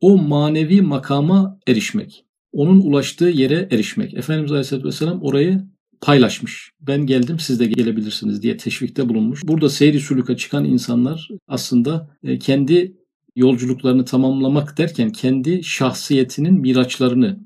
o 0.00 0.18
manevi 0.18 0.82
makama 0.82 1.58
erişmek. 1.66 2.24
Onun 2.52 2.80
ulaştığı 2.80 3.28
yere 3.28 3.68
erişmek. 3.70 4.14
Efendimiz 4.14 4.52
Aleyhisselatü 4.52 4.86
Vesselam 4.86 5.22
orayı 5.22 5.64
paylaşmış. 6.00 6.70
Ben 6.80 7.06
geldim 7.06 7.38
siz 7.38 7.60
de 7.60 7.66
gelebilirsiniz 7.66 8.42
diye 8.42 8.56
teşvikte 8.56 9.08
bulunmuş. 9.08 9.40
Burada 9.44 9.68
seyri 9.68 10.00
sülüka 10.00 10.36
çıkan 10.36 10.64
insanlar 10.64 11.28
aslında 11.48 12.16
e, 12.22 12.38
kendi 12.38 12.96
yolculuklarını 13.36 14.04
tamamlamak 14.04 14.78
derken 14.78 15.10
kendi 15.10 15.64
şahsiyetinin 15.64 16.60
miraçlarını 16.60 17.40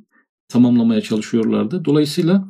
tamamlamaya 0.48 1.00
çalışıyorlardı. 1.00 1.84
Dolayısıyla 1.84 2.48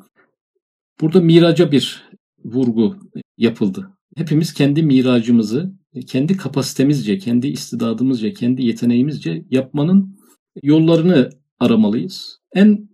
burada 1.01 1.21
miraca 1.21 1.73
bir 1.73 2.09
vurgu 2.45 2.97
yapıldı. 3.37 3.91
Hepimiz 4.17 4.53
kendi 4.53 4.83
miracımızı 4.83 5.79
kendi 6.07 6.37
kapasitemizce, 6.37 7.19
kendi 7.19 7.47
istidadımızca, 7.47 8.33
kendi 8.33 8.65
yeteneğimizce 8.65 9.45
yapmanın 9.51 10.19
yollarını 10.63 11.31
aramalıyız. 11.61 12.39
En 12.55 12.89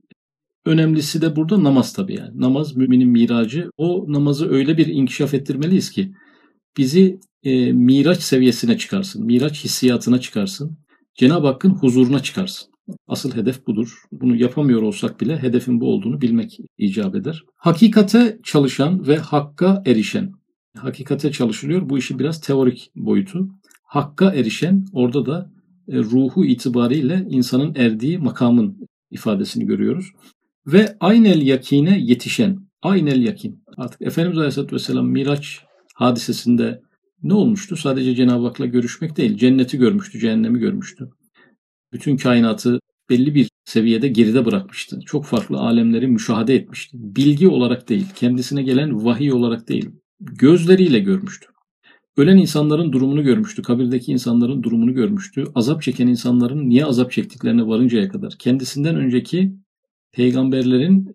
önemlisi 0.66 1.22
de 1.22 1.36
burada 1.36 1.64
namaz 1.64 1.92
tabii 1.92 2.14
yani. 2.14 2.40
Namaz 2.40 2.76
müminin 2.76 3.08
miracı. 3.08 3.70
O 3.76 4.04
namazı 4.08 4.50
öyle 4.50 4.76
bir 4.76 4.86
inkişaf 4.86 5.34
ettirmeliyiz 5.34 5.90
ki 5.90 6.12
bizi 6.76 7.20
e, 7.42 7.72
miraç 7.72 8.22
seviyesine 8.22 8.78
çıkarsın. 8.78 9.26
Miraç 9.26 9.64
hissiyatına 9.64 10.20
çıkarsın. 10.20 10.78
Cenab-ı 11.14 11.46
Hakk'ın 11.46 11.70
huzuruna 11.70 12.22
çıkarsın. 12.22 12.73
Asıl 13.06 13.36
hedef 13.36 13.66
budur. 13.66 14.02
Bunu 14.12 14.36
yapamıyor 14.36 14.82
olsak 14.82 15.20
bile 15.20 15.42
hedefin 15.42 15.80
bu 15.80 15.86
olduğunu 15.86 16.20
bilmek 16.20 16.58
icap 16.78 17.14
eder. 17.14 17.42
Hakikate 17.56 18.38
çalışan 18.42 19.06
ve 19.06 19.16
hakka 19.16 19.82
erişen. 19.86 20.32
Hakikate 20.76 21.32
çalışılıyor. 21.32 21.88
Bu 21.88 21.98
işi 21.98 22.18
biraz 22.18 22.40
teorik 22.40 22.90
boyutu. 22.96 23.48
Hakka 23.82 24.34
erişen 24.34 24.86
orada 24.92 25.26
da 25.26 25.50
e, 25.88 25.98
ruhu 25.98 26.44
itibariyle 26.44 27.26
insanın 27.30 27.74
erdiği 27.74 28.18
makamın 28.18 28.78
ifadesini 29.10 29.66
görüyoruz. 29.66 30.06
Ve 30.66 30.96
aynel 31.00 31.42
yakine 31.42 31.98
yetişen. 32.00 32.58
Aynel 32.82 33.22
yakin. 33.22 33.62
Artık 33.76 34.02
Efendimiz 34.02 34.38
Aleyhisselatü 34.38 34.74
Vesselam 34.74 35.06
Miraç 35.06 35.60
hadisesinde 35.94 36.82
ne 37.22 37.34
olmuştu? 37.34 37.76
Sadece 37.76 38.14
Cenab-ı 38.14 38.46
Hak'la 38.46 38.66
görüşmek 38.66 39.16
değil. 39.16 39.36
Cenneti 39.36 39.78
görmüştü, 39.78 40.18
cehennemi 40.18 40.58
görmüştü 40.58 41.10
bütün 41.94 42.16
kainatı 42.16 42.80
belli 43.10 43.34
bir 43.34 43.50
seviyede 43.64 44.08
geride 44.08 44.44
bırakmıştı. 44.46 45.00
Çok 45.06 45.24
farklı 45.26 45.58
alemleri 45.58 46.06
müşahede 46.06 46.54
etmişti. 46.54 46.96
Bilgi 47.00 47.48
olarak 47.48 47.88
değil, 47.88 48.06
kendisine 48.14 48.62
gelen 48.62 49.04
vahiy 49.04 49.32
olarak 49.32 49.68
değil, 49.68 49.90
gözleriyle 50.20 50.98
görmüştü. 50.98 51.46
Ölen 52.16 52.36
insanların 52.36 52.92
durumunu 52.92 53.22
görmüştü, 53.22 53.62
kabirdeki 53.62 54.12
insanların 54.12 54.62
durumunu 54.62 54.94
görmüştü. 54.94 55.44
Azap 55.54 55.82
çeken 55.82 56.06
insanların 56.06 56.68
niye 56.68 56.84
azap 56.84 57.12
çektiklerine 57.12 57.66
varıncaya 57.66 58.08
kadar. 58.08 58.34
Kendisinden 58.38 58.96
önceki 58.96 59.52
peygamberlerin 60.12 61.14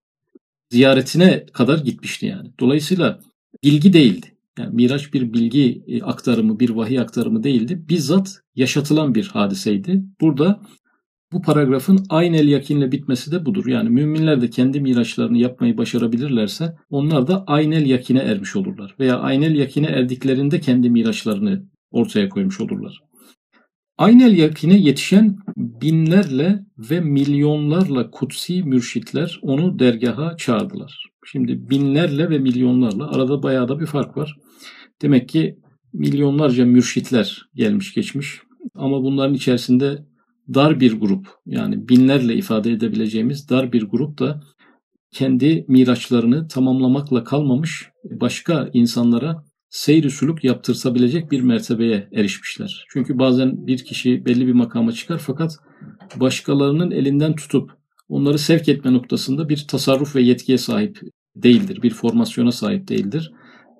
ziyaretine 0.69 1.45
kadar 1.45 1.79
gitmişti 1.79 2.25
yani. 2.25 2.49
Dolayısıyla 2.59 3.19
bilgi 3.63 3.93
değildi. 3.93 4.27
Yani 4.59 4.75
Miraç 4.75 5.13
bir 5.13 5.33
bilgi 5.33 5.83
e, 5.87 6.01
aktarımı, 6.01 6.59
bir 6.59 6.69
vahiy 6.69 6.99
aktarımı 6.99 7.43
değildi. 7.43 7.85
Bizzat 7.89 8.41
yaşatılan 8.55 9.15
bir 9.15 9.27
hadiseydi. 9.27 10.03
Burada 10.21 10.61
bu 11.31 11.41
paragrafın 11.41 12.05
aynel 12.09 12.47
yakinle 12.47 12.91
bitmesi 12.91 13.31
de 13.31 13.45
budur. 13.45 13.65
Yani 13.65 13.89
müminler 13.89 14.41
de 14.41 14.49
kendi 14.49 14.81
miraçlarını 14.81 15.37
yapmayı 15.37 15.77
başarabilirlerse 15.77 16.75
onlar 16.89 17.27
da 17.27 17.43
aynel 17.47 17.85
yakine 17.85 18.19
ermiş 18.19 18.55
olurlar. 18.55 18.95
Veya 18.99 19.19
aynel 19.19 19.55
yakine 19.55 19.87
erdiklerinde 19.87 20.59
kendi 20.59 20.89
miraçlarını 20.89 21.63
ortaya 21.91 22.29
koymuş 22.29 22.61
olurlar. 22.61 23.08
Aynel 23.99 24.37
yakine 24.37 24.77
yetişen 24.77 25.37
binlerle 25.57 26.65
ve 26.77 26.99
milyonlarla 26.99 28.11
kutsi 28.11 28.63
mürşitler 28.63 29.39
onu 29.41 29.79
dergaha 29.79 30.37
çağırdılar. 30.37 31.05
Şimdi 31.25 31.69
binlerle 31.69 32.29
ve 32.29 32.39
milyonlarla 32.39 33.11
arada 33.11 33.43
bayağı 33.43 33.67
da 33.67 33.79
bir 33.79 33.85
fark 33.85 34.17
var. 34.17 34.35
Demek 35.01 35.29
ki 35.29 35.59
milyonlarca 35.93 36.65
mürşitler 36.65 37.49
gelmiş 37.55 37.93
geçmiş 37.93 38.41
ama 38.75 39.03
bunların 39.03 39.33
içerisinde 39.33 40.05
dar 40.53 40.79
bir 40.79 40.99
grup 40.99 41.27
yani 41.45 41.89
binlerle 41.89 42.35
ifade 42.35 42.71
edebileceğimiz 42.71 43.49
dar 43.49 43.73
bir 43.73 43.83
grup 43.83 44.19
da 44.19 44.41
kendi 45.11 45.65
miraçlarını 45.67 46.47
tamamlamakla 46.47 47.23
kalmamış 47.23 47.89
başka 48.03 48.69
insanlara 48.73 49.43
seyri 49.69 50.09
suluk 50.09 50.43
yaptırsabilecek 50.43 51.31
bir 51.31 51.41
mertebeye 51.41 52.09
erişmişler. 52.13 52.85
Çünkü 52.93 53.19
bazen 53.19 53.67
bir 53.67 53.85
kişi 53.85 54.25
belli 54.25 54.47
bir 54.47 54.53
makama 54.53 54.91
çıkar 54.91 55.17
fakat 55.17 55.57
başkalarının 56.15 56.91
elinden 56.91 57.35
tutup 57.35 57.71
onları 58.09 58.39
sevk 58.39 58.69
etme 58.69 58.93
noktasında 58.93 59.49
bir 59.49 59.65
tasarruf 59.67 60.15
ve 60.15 60.21
yetkiye 60.21 60.57
sahip 60.57 61.01
değildir. 61.35 61.81
Bir 61.83 61.93
formasyona 61.93 62.51
sahip 62.51 62.87
değildir. 62.87 63.31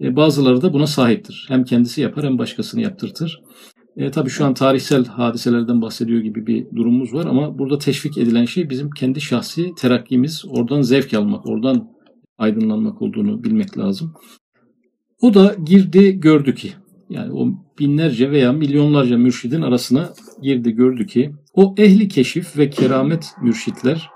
E, 0.01 0.15
bazıları 0.15 0.61
da 0.61 0.73
buna 0.73 0.87
sahiptir. 0.87 1.45
Hem 1.47 1.63
kendisi 1.63 2.01
yapar 2.01 2.25
hem 2.25 2.37
başkasını 2.37 2.81
yaptırtır. 2.81 3.41
E, 3.97 4.11
tabii 4.11 4.29
şu 4.29 4.45
an 4.45 4.53
tarihsel 4.53 5.05
hadiselerden 5.05 5.81
bahsediyor 5.81 6.21
gibi 6.21 6.47
bir 6.47 6.75
durumumuz 6.75 7.13
var 7.13 7.25
ama 7.25 7.59
burada 7.59 7.77
teşvik 7.77 8.17
edilen 8.17 8.45
şey 8.45 8.69
bizim 8.69 8.89
kendi 8.89 9.21
şahsi 9.21 9.71
terakkimiz, 9.77 10.45
oradan 10.47 10.81
zevk 10.81 11.13
almak, 11.13 11.45
oradan 11.45 11.89
aydınlanmak 12.37 13.01
olduğunu 13.01 13.43
bilmek 13.43 13.77
lazım. 13.77 14.13
O 15.21 15.33
da 15.33 15.55
girdi 15.65 16.19
gördü 16.19 16.55
ki 16.55 16.73
yani 17.09 17.33
o 17.33 17.47
binlerce 17.79 18.31
veya 18.31 18.53
milyonlarca 18.53 19.17
mürşidin 19.17 19.61
arasına 19.61 20.09
girdi 20.41 20.71
gördü 20.71 21.07
ki 21.07 21.31
o 21.53 21.75
ehli 21.77 22.07
keşif 22.07 22.57
ve 22.57 22.69
keramet 22.69 23.35
mürşitler 23.41 24.09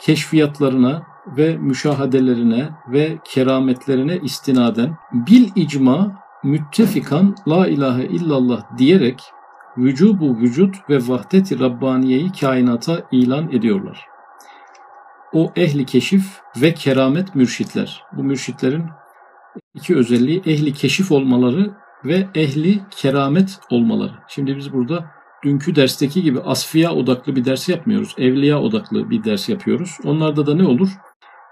keşfiyatlarına 0.00 1.02
ve 1.36 1.56
müşahadelerine 1.56 2.68
ve 2.92 3.18
kerametlerine 3.24 4.18
istinaden 4.22 4.96
bil 5.12 5.48
icma 5.56 6.22
müttefikan 6.44 7.36
la 7.48 7.66
ilahe 7.66 8.04
illallah 8.04 8.78
diyerek 8.78 9.22
vücubu 9.78 10.36
vücut 10.36 10.74
ve 10.90 10.98
vahdeti 11.08 11.60
Rabbaniye'yi 11.60 12.32
kainata 12.40 13.08
ilan 13.12 13.52
ediyorlar. 13.52 14.00
O 15.32 15.52
ehli 15.56 15.86
keşif 15.86 16.40
ve 16.60 16.74
keramet 16.74 17.34
mürşitler. 17.34 18.02
Bu 18.16 18.22
mürşitlerin 18.24 18.84
iki 19.74 19.96
özelliği 19.96 20.42
ehli 20.46 20.72
keşif 20.72 21.12
olmaları 21.12 21.70
ve 22.04 22.28
ehli 22.34 22.80
keramet 22.90 23.60
olmaları. 23.70 24.12
Şimdi 24.28 24.56
biz 24.56 24.72
burada 24.72 25.10
dünkü 25.44 25.76
dersteki 25.76 26.22
gibi 26.22 26.40
asfiya 26.40 26.92
odaklı 26.92 27.36
bir 27.36 27.44
ders 27.44 27.68
yapmıyoruz. 27.68 28.14
Evliya 28.18 28.60
odaklı 28.60 29.10
bir 29.10 29.24
ders 29.24 29.48
yapıyoruz. 29.48 29.98
Onlarda 30.04 30.46
da 30.46 30.54
ne 30.54 30.66
olur? 30.66 30.88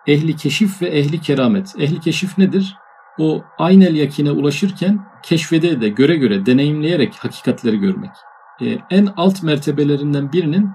Ehli 0.07 0.37
keşif 0.37 0.83
ve 0.83 0.87
ehli 0.87 1.21
keramet. 1.21 1.75
Ehli 1.79 2.01
keşif 2.01 2.39
nedir? 2.39 2.77
O 3.19 3.45
aynel 3.59 3.95
yakine 3.95 4.31
ulaşırken 4.31 5.01
keşfede 5.23 5.81
de 5.81 5.89
göre 5.89 6.17
göre 6.17 6.47
deneyimleyerek 6.47 7.15
hakikatleri 7.15 7.77
görmek. 7.77 8.11
Ee, 8.63 8.79
en 8.91 9.09
alt 9.17 9.43
mertebelerinden 9.43 10.33
birinin 10.33 10.69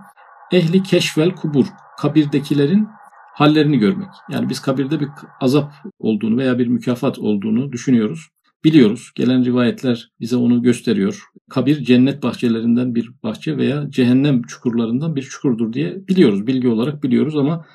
ehli 0.52 0.84
keşvel 0.84 1.32
kubur, 1.32 1.66
kabirdekilerin 1.98 2.90
hallerini 3.36 3.78
görmek. 3.78 4.10
Yani 4.30 4.50
biz 4.50 4.60
kabirde 4.60 5.00
bir 5.00 5.08
azap 5.42 5.74
olduğunu 6.00 6.38
veya 6.38 6.60
bir 6.60 6.68
mükafat 6.68 7.20
olduğunu 7.20 7.72
düşünüyoruz. 7.72 8.28
Biliyoruz. 8.64 9.12
Gelen 9.16 9.46
rivayetler 9.46 10.12
bize 10.20 10.36
onu 10.36 10.62
gösteriyor. 10.62 11.24
Kabir 11.50 11.84
cennet 11.84 12.24
bahçelerinden 12.24 12.96
bir 12.96 13.12
bahçe 13.24 13.58
veya 13.58 13.88
cehennem 13.90 14.42
çukurlarından 14.42 15.16
bir 15.16 15.22
çukurdur 15.22 15.74
diye 15.74 16.08
biliyoruz. 16.08 16.48
Bilgi 16.48 16.68
olarak 16.68 17.04
biliyoruz 17.04 17.36
ama 17.36 17.66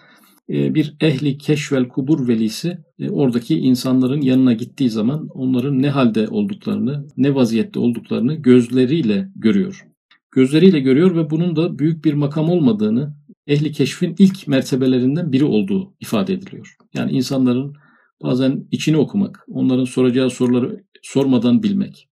e, 0.50 0.74
bir 0.74 0.94
ehli 1.00 1.38
keşvel 1.38 1.88
kubur 1.88 2.28
velisi 2.28 2.78
e, 2.98 3.10
oradaki 3.10 3.58
insanların 3.58 4.20
yanına 4.20 4.52
gittiği 4.52 4.90
zaman 4.90 5.28
onların 5.34 5.82
ne 5.82 5.90
halde 5.90 6.28
olduklarını, 6.28 7.06
ne 7.16 7.34
vaziyette 7.34 7.78
olduklarını 7.78 8.34
gözleriyle 8.34 9.28
görüyor. 9.36 9.86
Gözleriyle 10.30 10.80
görüyor 10.80 11.16
ve 11.16 11.30
bunun 11.30 11.56
da 11.56 11.78
büyük 11.78 12.04
bir 12.04 12.14
makam 12.14 12.50
olmadığını, 12.50 13.14
ehli 13.50 13.72
keşfin 13.72 14.14
ilk 14.18 14.48
mertebelerinden 14.48 15.32
biri 15.32 15.44
olduğu 15.44 15.94
ifade 16.00 16.34
ediliyor. 16.34 16.76
Yani 16.94 17.12
insanların 17.12 17.74
bazen 18.22 18.64
içini 18.70 18.96
okumak, 18.96 19.44
onların 19.48 19.84
soracağı 19.84 20.30
soruları 20.30 20.84
sormadan 21.02 21.62
bilmek, 21.62 22.08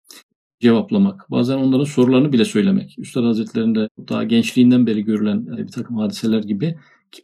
cevaplamak, 0.60 1.32
bazen 1.32 1.58
onların 1.58 1.84
sorularını 1.84 2.34
bile 2.34 2.46
söylemek. 2.46 2.96
Üstad 2.98 3.24
Hazretleri'nde 3.24 3.90
daha 4.10 4.24
gençliğinden 4.24 4.88
beri 4.88 5.04
görülen 5.04 5.48
e, 5.58 5.68
bir 5.68 5.72
takım 5.72 5.98
hadiseler 5.98 6.44
gibi 6.44 6.76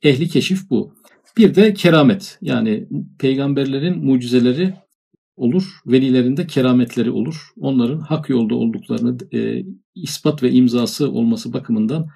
ehli 0.03 0.27
keşif 0.27 0.69
bu. 0.69 0.93
Bir 1.37 1.55
de 1.55 1.73
keramet 1.73 2.37
yani 2.41 2.87
peygamberlerin 3.19 4.05
mucizeleri 4.05 4.73
olur, 5.35 5.63
velilerin 5.85 6.37
de 6.37 6.47
kerametleri 6.47 7.11
olur. 7.11 7.51
Onların 7.57 7.99
hak 7.99 8.29
yolda 8.29 8.55
olduklarını 8.55 9.17
e, 9.33 9.65
ispat 9.95 10.43
ve 10.43 10.51
imzası 10.51 11.11
olması 11.11 11.53
bakımından 11.53 12.07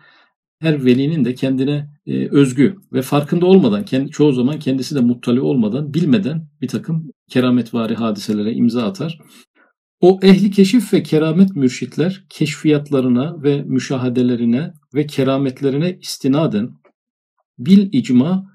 her 0.60 0.86
velinin 0.86 1.26
de 1.26 1.36
kendine 1.36 1.90
e, 2.06 2.28
özgü 2.28 2.76
ve 2.94 3.02
farkında 3.02 3.46
olmadan, 3.46 3.86
kendi, 3.86 4.12
çoğu 4.12 4.34
zaman 4.34 4.60
kendisi 4.60 4.96
de 4.96 5.00
muttali 5.00 5.42
olmadan, 5.42 5.94
bilmeden 5.94 6.48
bir 6.62 6.68
takım 6.68 7.12
kerametvari 7.30 7.96
hadiselere 7.96 8.54
imza 8.54 8.84
atar. 8.84 9.20
O 10.02 10.20
ehli 10.24 10.52
keşif 10.52 10.94
ve 10.94 11.04
keramet 11.04 11.56
mürşitler 11.56 12.26
keşfiyatlarına 12.30 13.44
ve 13.44 13.64
müşahadelerine 13.64 14.74
ve 14.94 15.08
kerametlerine 15.08 15.98
istinaden 16.02 16.70
bil 17.60 17.90
icma 17.92 18.46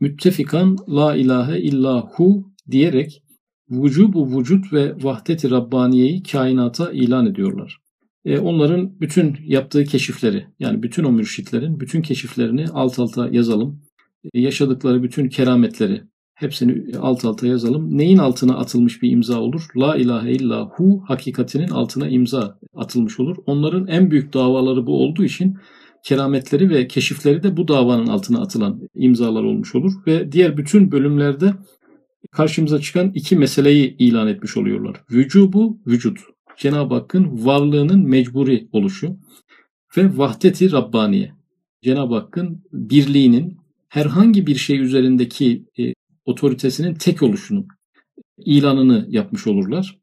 müttefikan 0.00 0.76
la 0.88 1.16
ilahe 1.16 1.60
illahu 1.60 2.52
diyerek 2.70 3.22
vücubu 3.70 4.38
vücut 4.38 4.72
ve 4.72 4.94
vahdeti 5.02 5.50
Rabbaniye'yi 5.50 6.22
kainata 6.22 6.92
ilan 6.92 7.26
ediyorlar. 7.26 7.76
E, 8.24 8.38
onların 8.38 9.00
bütün 9.00 9.36
yaptığı 9.44 9.84
keşifleri 9.84 10.46
yani 10.58 10.82
bütün 10.82 11.04
o 11.04 11.12
mürşitlerin 11.12 11.80
bütün 11.80 12.02
keşiflerini 12.02 12.66
alt 12.68 12.98
alta 12.98 13.28
yazalım. 13.28 13.82
E, 14.34 14.40
yaşadıkları 14.40 15.02
bütün 15.02 15.28
kerametleri 15.28 16.02
hepsini 16.34 16.98
alt 16.98 17.24
alta 17.24 17.46
yazalım. 17.46 17.98
Neyin 17.98 18.18
altına 18.18 18.58
atılmış 18.58 19.02
bir 19.02 19.10
imza 19.10 19.40
olur? 19.40 19.62
La 19.76 19.96
ilahe 19.96 20.32
illahu 20.32 21.04
hakikatinin 21.08 21.68
altına 21.68 22.08
imza 22.08 22.58
atılmış 22.74 23.20
olur. 23.20 23.36
Onların 23.46 23.86
en 23.86 24.10
büyük 24.10 24.34
davaları 24.34 24.86
bu 24.86 25.02
olduğu 25.02 25.24
için 25.24 25.56
kerametleri 26.04 26.70
ve 26.70 26.88
keşifleri 26.88 27.42
de 27.42 27.56
bu 27.56 27.68
davanın 27.68 28.06
altına 28.06 28.40
atılan 28.40 28.80
imzalar 28.94 29.42
olmuş 29.42 29.74
olur 29.74 29.92
ve 30.06 30.32
diğer 30.32 30.56
bütün 30.56 30.92
bölümlerde 30.92 31.54
karşımıza 32.30 32.80
çıkan 32.80 33.12
iki 33.14 33.36
meseleyi 33.36 33.96
ilan 33.96 34.28
etmiş 34.28 34.56
oluyorlar. 34.56 34.96
Vücubu 35.10 35.78
vücut. 35.86 36.18
Cenab-ı 36.60 36.94
Hakk'ın 36.94 37.46
varlığının 37.46 38.08
mecburi 38.08 38.68
oluşu 38.72 39.16
ve 39.96 40.18
vahdeti 40.18 40.72
Rabbaniye. 40.72 41.32
Cenab-ı 41.82 42.14
Hakk'ın 42.14 42.64
birliğinin 42.72 43.56
herhangi 43.88 44.46
bir 44.46 44.54
şey 44.54 44.80
üzerindeki 44.80 45.64
e, 45.78 45.92
otoritesinin 46.24 46.94
tek 46.94 47.22
oluşunun 47.22 47.66
ilanını 48.38 49.06
yapmış 49.08 49.46
olurlar. 49.46 49.98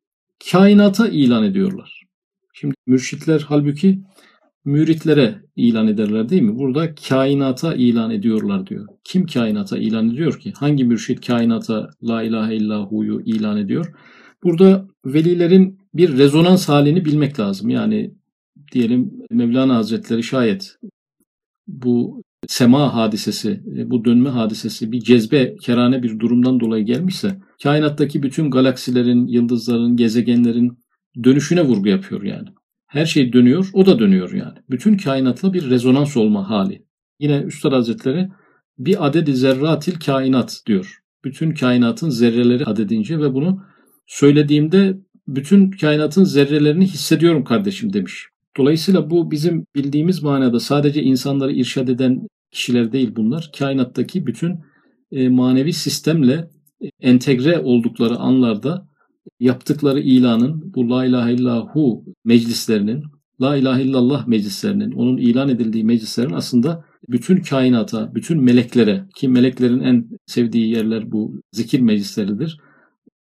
Kainata 0.52 1.08
ilan 1.08 1.44
ediyorlar. 1.44 2.04
Şimdi 2.54 2.76
mürşitler 2.88 3.46
halbuki 3.48 4.00
müritlere 4.66 5.42
ilan 5.56 5.88
ederler 5.88 6.30
değil 6.30 6.42
mi? 6.42 6.58
Burada 6.58 6.96
kainata 6.96 7.76
ilan 7.76 8.12
ediyorlar 8.12 8.68
diyor. 8.68 8.88
Kim 9.04 9.26
kainata 9.26 9.78
ilan 9.78 10.10
ediyor 10.10 10.40
ki? 10.40 10.54
Hangi 10.56 10.84
mürşit 10.84 11.28
kainata 11.28 11.90
la 12.04 12.24
ilahe 12.24 12.56
illahu'yu 12.56 13.22
ilan 13.26 13.58
ediyor? 13.58 13.94
Burada 14.44 14.88
velilerin 15.06 15.80
bir 15.94 16.18
rezonans 16.18 16.70
halini 16.70 17.06
bilmek 17.06 17.40
lazım. 17.40 17.70
Yani 17.70 18.14
diyelim 18.72 19.14
Mevlana 19.32 19.76
Hazretleri 19.76 20.24
şayet 20.24 20.76
bu 21.68 22.24
sema 22.48 22.96
hadisesi, 22.96 23.62
bu 23.66 24.06
dönme 24.06 24.30
hadisesi 24.30 24.92
bir 24.92 25.00
cezbe 25.00 25.56
kerane 25.56 26.04
bir 26.04 26.20
durumdan 26.20 26.60
dolayı 26.60 26.86
gelmişse 26.86 27.40
kainattaki 27.64 28.24
bütün 28.24 28.52
galaksilerin, 28.52 29.28
yıldızların, 29.28 29.96
gezegenlerin 29.96 30.78
dönüşüne 31.24 31.62
vurgu 31.62 31.90
yapıyor 31.90 32.24
yani. 32.24 32.48
Her 32.88 33.06
şey 33.06 33.34
dönüyor, 33.34 33.70
o 33.74 33.86
da 33.86 34.00
dönüyor 34.00 34.32
yani. 34.34 34.58
Bütün 34.70 34.98
kainatla 34.98 35.54
bir 35.54 35.70
rezonans 35.70 36.18
olma 36.18 36.50
hali. 36.50 36.86
Yine 37.20 37.38
Üstad 37.42 37.72
Hazretleri 37.72 38.30
bir 38.78 39.08
adedi 39.08 39.34
zerratil 39.34 40.00
kainat 40.00 40.62
diyor. 40.66 40.98
Bütün 41.24 41.52
kainatın 41.52 42.10
zerreleri 42.10 42.66
adedince 42.66 43.20
ve 43.20 43.34
bunu 43.34 43.64
söylediğimde 44.08 44.98
bütün 45.28 45.72
kainatın 45.72 46.24
zerrelerini 46.24 46.86
hissediyorum 46.86 47.44
kardeşim 47.44 47.94
demiş. 47.94 48.28
Dolayısıyla 48.58 49.10
bu 49.10 49.32
bizim 49.32 49.66
bildiğimiz 49.76 50.24
manada 50.24 50.60
sadece 50.60 51.04
insanları 51.04 51.54
irşad 51.54 51.88
eden 51.88 52.28
kişiler 52.52 52.92
değil 52.92 53.16
bunlar. 53.16 53.52
Kainattaki 53.60 54.28
bütün 54.28 54.60
e, 55.12 55.30
manevi 55.30 55.74
sistemle 55.74 56.48
entegre 57.02 57.60
oldukları 57.60 58.16
anlarda 58.16 58.88
yaptıkları 59.40 60.00
ilanın 60.00 60.74
bu 60.76 60.90
La 60.90 61.06
ilahe 61.06 61.34
illahu 61.34 62.06
meclislerinin, 62.26 63.04
La 63.42 63.58
ilahe 63.58 63.84
illallah 63.84 64.28
meclislerinin, 64.28 64.92
onun 64.92 65.18
ilan 65.18 65.50
edildiği 65.50 65.84
meclislerin 65.84 66.34
aslında 66.34 66.86
bütün 67.10 67.38
kainata, 67.38 68.16
bütün 68.16 68.44
meleklere 68.44 69.06
ki 69.16 69.28
meleklerin 69.28 69.80
en 69.80 70.08
sevdiği 70.26 70.70
yerler 70.70 71.12
bu 71.12 71.42
zikir 71.52 71.80
meclisleridir. 71.80 72.58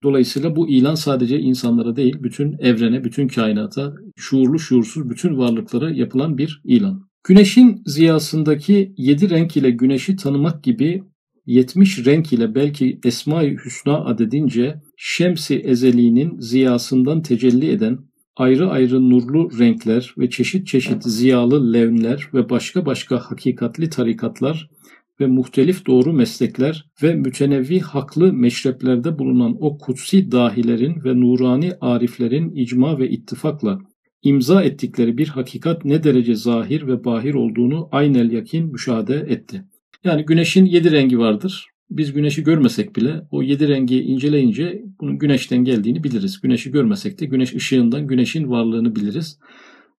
Dolayısıyla 0.04 0.56
bu 0.56 0.68
ilan 0.68 0.94
sadece 0.94 1.40
insanlara 1.40 1.96
değil, 1.96 2.16
bütün 2.22 2.58
evrene, 2.58 3.04
bütün 3.04 3.28
kainata, 3.28 3.94
şuurlu 4.16 4.58
şuursuz 4.58 5.10
bütün 5.10 5.38
varlıklara 5.38 5.90
yapılan 5.90 6.38
bir 6.38 6.60
ilan. 6.64 7.08
Güneşin 7.24 7.82
ziyasındaki 7.86 8.94
yedi 8.96 9.30
renk 9.30 9.56
ile 9.56 9.70
güneşi 9.70 10.16
tanımak 10.16 10.64
gibi 10.64 11.02
70 11.46 12.06
renk 12.06 12.32
ile 12.32 12.54
belki 12.54 13.00
Esma-i 13.04 13.56
Hüsna 13.64 14.04
adedince 14.04 14.80
Şemsi 14.96 15.54
Ezeli'nin 15.54 16.40
ziyasından 16.40 17.22
tecelli 17.22 17.70
eden 17.70 17.98
ayrı 18.36 18.70
ayrı 18.70 19.10
nurlu 19.10 19.58
renkler 19.58 20.14
ve 20.18 20.30
çeşit 20.30 20.66
çeşit 20.66 21.02
ziyalı 21.02 21.72
levnler 21.72 22.28
ve 22.34 22.50
başka 22.50 22.86
başka 22.86 23.18
hakikatli 23.18 23.90
tarikatlar 23.90 24.70
ve 25.20 25.26
muhtelif 25.26 25.86
doğru 25.86 26.12
meslekler 26.12 26.86
ve 27.02 27.14
mütenevvi 27.14 27.80
haklı 27.80 28.32
meşreplerde 28.32 29.18
bulunan 29.18 29.56
o 29.60 29.78
kutsi 29.78 30.32
dahilerin 30.32 31.04
ve 31.04 31.20
nurani 31.20 31.72
ariflerin 31.80 32.50
icma 32.54 32.98
ve 32.98 33.10
ittifakla 33.10 33.78
imza 34.22 34.62
ettikleri 34.62 35.18
bir 35.18 35.28
hakikat 35.28 35.84
ne 35.84 36.04
derece 36.04 36.34
zahir 36.34 36.86
ve 36.86 37.04
bahir 37.04 37.34
olduğunu 37.34 37.88
aynel 37.92 38.32
yakin 38.32 38.72
müşahede 38.72 39.14
etti. 39.28 39.64
Yani 40.04 40.24
güneşin 40.24 40.64
yedi 40.64 40.90
rengi 40.90 41.18
vardır. 41.18 41.66
Biz 41.90 42.12
güneşi 42.12 42.42
görmesek 42.42 42.96
bile 42.96 43.22
o 43.30 43.42
yedi 43.42 43.68
rengi 43.68 44.00
inceleyince 44.02 44.82
bunun 45.00 45.18
güneşten 45.18 45.64
geldiğini 45.64 46.04
biliriz. 46.04 46.40
Güneşi 46.40 46.70
görmesek 46.70 47.20
de 47.20 47.26
güneş 47.26 47.54
ışığından 47.54 48.06
güneşin 48.06 48.50
varlığını 48.50 48.96
biliriz. 48.96 49.38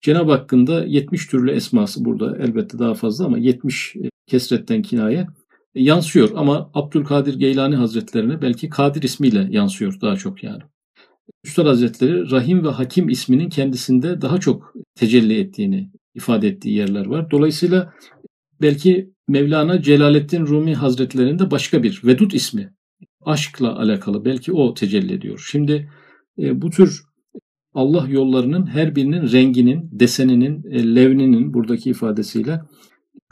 Cenab-ı 0.00 0.30
Hakk'ın 0.32 0.66
da 0.66 0.84
70 0.84 1.26
türlü 1.26 1.50
esması 1.50 2.04
burada 2.04 2.38
elbette 2.38 2.78
daha 2.78 2.94
fazla 2.94 3.24
ama 3.24 3.38
70 3.38 3.96
e, 3.96 4.13
kesretten 4.26 4.82
kinaye 4.82 5.26
e, 5.74 5.82
yansıyor. 5.82 6.30
Ama 6.34 6.70
Abdülkadir 6.74 7.34
Geylani 7.34 7.76
Hazretlerine 7.76 8.42
belki 8.42 8.68
Kadir 8.68 9.02
ismiyle 9.02 9.46
yansıyor 9.50 10.00
daha 10.00 10.16
çok 10.16 10.42
yani. 10.42 10.62
Üstad 11.44 11.66
Hazretleri 11.66 12.30
Rahim 12.30 12.64
ve 12.64 12.68
Hakim 12.68 13.08
isminin 13.08 13.48
kendisinde 13.48 14.20
daha 14.20 14.40
çok 14.40 14.74
tecelli 14.94 15.40
ettiğini 15.40 15.90
ifade 16.14 16.48
ettiği 16.48 16.74
yerler 16.74 17.06
var. 17.06 17.30
Dolayısıyla 17.30 17.92
belki 18.60 19.10
Mevlana 19.28 19.82
Celaleddin 19.82 20.46
Rumi 20.46 20.74
Hazretlerinde 20.74 21.50
başka 21.50 21.82
bir 21.82 22.00
Vedud 22.04 22.30
ismi 22.30 22.74
aşkla 23.20 23.78
alakalı 23.78 24.24
belki 24.24 24.52
o 24.52 24.74
tecelli 24.74 25.12
ediyor. 25.12 25.46
Şimdi 25.50 25.90
e, 26.38 26.62
bu 26.62 26.70
tür 26.70 27.02
Allah 27.74 28.06
yollarının 28.08 28.66
her 28.66 28.96
birinin 28.96 29.32
renginin, 29.32 29.88
deseninin, 29.92 30.64
e, 30.70 30.94
levninin 30.94 31.54
buradaki 31.54 31.90
ifadesiyle 31.90 32.60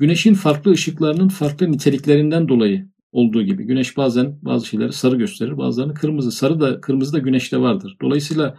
güneşin 0.03 0.35
farklı 0.35 0.71
ışıklarının 0.71 1.29
farklı 1.29 1.73
niteliklerinden 1.73 2.49
dolayı 2.49 2.89
olduğu 3.13 3.43
gibi. 3.43 3.65
Güneş 3.65 3.97
bazen 3.97 4.39
bazı 4.43 4.67
şeyleri 4.67 4.93
sarı 4.93 5.17
gösterir, 5.17 5.59
bazılarını 5.59 5.95
kırmızı. 5.95 6.33
Sarı 6.33 6.61
da 6.61 6.81
kırmızı 6.81 7.13
da 7.13 7.19
güneşte 7.19 7.61
vardır. 7.61 7.97
Dolayısıyla 8.03 8.59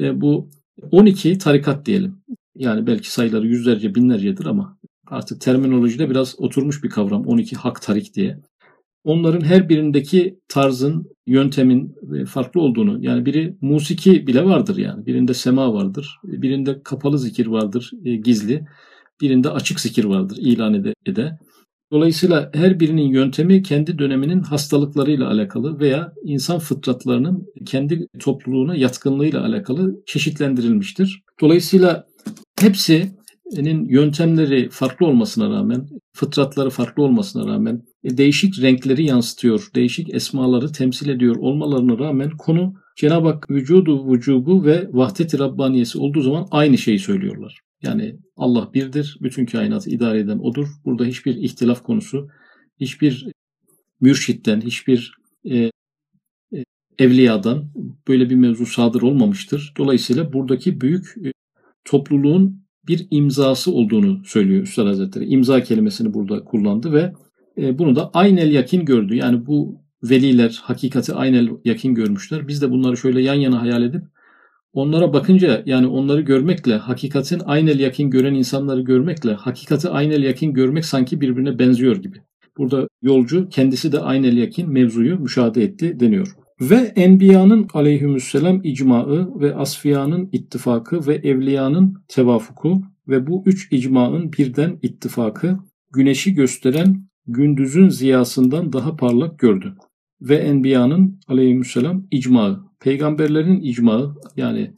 e, 0.00 0.20
bu 0.20 0.48
12 0.90 1.38
tarikat 1.38 1.86
diyelim. 1.86 2.22
Yani 2.56 2.86
belki 2.86 3.12
sayıları 3.12 3.46
yüzlerce, 3.46 3.94
binlercedir 3.94 4.46
ama 4.46 4.78
artık 5.06 5.40
terminolojide 5.40 6.10
biraz 6.10 6.40
oturmuş 6.40 6.84
bir 6.84 6.90
kavram 6.90 7.26
12 7.26 7.56
hak 7.56 7.82
tarik 7.82 8.14
diye. 8.14 8.40
Onların 9.04 9.44
her 9.44 9.68
birindeki 9.68 10.38
tarzın, 10.48 11.06
yöntemin 11.26 11.94
farklı 12.26 12.60
olduğunu 12.60 13.04
yani 13.04 13.26
biri 13.26 13.56
musiki 13.60 14.26
bile 14.26 14.44
vardır 14.44 14.76
yani. 14.76 15.06
Birinde 15.06 15.34
sema 15.34 15.74
vardır, 15.74 16.18
birinde 16.24 16.82
kapalı 16.82 17.18
zikir 17.18 17.46
vardır, 17.46 17.90
e, 18.04 18.16
gizli. 18.16 18.66
Birinde 19.20 19.50
açık 19.50 19.80
zikir 19.80 20.04
vardır 20.04 20.36
ilan 20.40 20.74
ede. 20.74 20.94
ede. 21.06 21.38
Dolayısıyla 21.92 22.50
her 22.54 22.80
birinin 22.80 23.08
yöntemi 23.08 23.62
kendi 23.62 23.98
döneminin 23.98 24.40
hastalıklarıyla 24.40 25.28
alakalı 25.30 25.80
veya 25.80 26.12
insan 26.24 26.58
fıtratlarının 26.58 27.46
kendi 27.66 28.06
topluluğuna 28.20 28.76
yatkınlığıyla 28.76 29.44
alakalı 29.44 30.02
çeşitlendirilmiştir. 30.06 31.22
Dolayısıyla 31.40 32.06
hepsinin 32.60 33.88
yöntemleri 33.88 34.68
farklı 34.70 35.06
olmasına 35.06 35.50
rağmen, 35.50 35.88
fıtratları 36.16 36.70
farklı 36.70 37.02
olmasına 37.02 37.52
rağmen 37.52 37.82
e, 38.04 38.16
değişik 38.16 38.62
renkleri 38.62 39.04
yansıtıyor, 39.04 39.68
değişik 39.74 40.14
esmaları 40.14 40.72
temsil 40.72 41.08
ediyor 41.08 41.36
olmalarına 41.36 41.98
rağmen 41.98 42.30
konu 42.30 42.74
Cenab-ı 42.96 43.28
Hak 43.28 43.50
vücudu, 43.50 44.12
vücubu 44.12 44.64
ve 44.64 44.88
vahdet-i 44.92 45.38
Rabbaniyesi 45.38 45.98
olduğu 45.98 46.20
zaman 46.20 46.46
aynı 46.50 46.78
şeyi 46.78 46.98
söylüyorlar. 46.98 47.60
Yani 47.82 48.16
Allah 48.36 48.70
birdir, 48.74 49.18
bütün 49.20 49.46
kainatı 49.46 49.90
idare 49.90 50.18
eden 50.20 50.38
O'dur. 50.38 50.68
Burada 50.84 51.04
hiçbir 51.04 51.36
ihtilaf 51.36 51.82
konusu, 51.82 52.28
hiçbir 52.80 53.26
mürşitten, 54.00 54.60
hiçbir 54.60 55.14
e, 55.44 55.58
e, 55.58 55.70
evliyadan 56.98 57.70
böyle 58.08 58.30
bir 58.30 58.34
mevzu 58.34 58.66
sadır 58.66 59.02
olmamıştır. 59.02 59.72
Dolayısıyla 59.78 60.32
buradaki 60.32 60.80
büyük 60.80 61.14
e, 61.24 61.32
topluluğun 61.84 62.64
bir 62.88 63.06
imzası 63.10 63.72
olduğunu 63.72 64.24
söylüyor 64.24 64.62
Üstad 64.62 64.86
Hazretleri. 64.86 65.24
İmza 65.24 65.62
kelimesini 65.62 66.14
burada 66.14 66.44
kullandı 66.44 66.92
ve 66.92 67.12
e, 67.58 67.78
bunu 67.78 67.96
da 67.96 68.10
aynel 68.10 68.52
yakin 68.52 68.84
gördü. 68.84 69.14
Yani 69.14 69.46
bu 69.46 69.80
veliler 70.02 70.60
hakikati 70.62 71.14
aynel 71.14 71.48
yakin 71.64 71.94
görmüşler. 71.94 72.48
Biz 72.48 72.62
de 72.62 72.70
bunları 72.70 72.96
şöyle 72.96 73.22
yan 73.22 73.34
yana 73.34 73.62
hayal 73.62 73.82
edip 73.82 74.02
onlara 74.72 75.12
bakınca 75.12 75.62
yani 75.66 75.86
onları 75.86 76.20
görmekle 76.20 76.76
hakikatin 76.76 77.40
aynel 77.44 77.80
yakin 77.80 78.10
gören 78.10 78.34
insanları 78.34 78.80
görmekle 78.80 79.34
hakikati 79.34 79.88
aynel 79.88 80.22
yakin 80.22 80.54
görmek 80.54 80.84
sanki 80.84 81.20
birbirine 81.20 81.58
benziyor 81.58 81.96
gibi. 81.96 82.16
Burada 82.58 82.88
yolcu 83.02 83.48
kendisi 83.48 83.92
de 83.92 84.00
aynel 84.00 84.36
yakin 84.36 84.70
mevzuyu 84.70 85.18
müşahede 85.18 85.62
etti 85.62 86.00
deniyor. 86.00 86.36
Ve 86.60 86.92
Enbiya'nın 86.96 87.68
aleyhümüsselam 87.74 88.60
icmaı 88.64 89.40
ve 89.40 89.54
Asfiya'nın 89.54 90.28
ittifakı 90.32 91.06
ve 91.06 91.14
Evliya'nın 91.14 91.94
tevafuku 92.08 92.82
ve 93.08 93.26
bu 93.26 93.42
üç 93.46 93.72
icmaın 93.72 94.32
birden 94.32 94.78
ittifakı 94.82 95.58
güneşi 95.92 96.34
gösteren 96.34 97.10
gündüzün 97.26 97.88
ziyasından 97.88 98.72
daha 98.72 98.96
parlak 98.96 99.38
gördü. 99.38 99.74
Ve 100.22 100.36
Enbiya'nın 100.36 101.20
aleyhisselam 101.28 102.06
icmağı, 102.10 102.64
peygamberlerin 102.80 103.60
icmağı 103.60 104.16
yani 104.36 104.74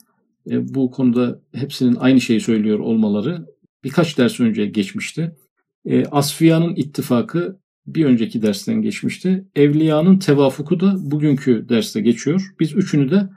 e, 0.51 0.75
bu 0.75 0.91
konuda 0.91 1.41
hepsinin 1.55 1.95
aynı 1.95 2.21
şeyi 2.21 2.41
söylüyor 2.41 2.79
olmaları 2.79 3.47
birkaç 3.85 4.19
ders 4.19 4.41
önce 4.41 4.67
geçmişti. 4.67 5.37
E, 5.85 6.05
Asfiya'nın 6.05 6.75
ittifakı 6.75 7.59
bir 7.87 8.05
önceki 8.05 8.43
dersten 8.43 8.83
geçmişti. 8.83 9.45
Evliya'nın 9.57 10.19
tevafuku 10.19 10.81
da 10.81 11.11
bugünkü 11.11 11.69
derste 11.69 12.01
geçiyor. 12.01 12.55
Biz 12.61 12.75
üçünü 12.75 13.11
de 13.11 13.29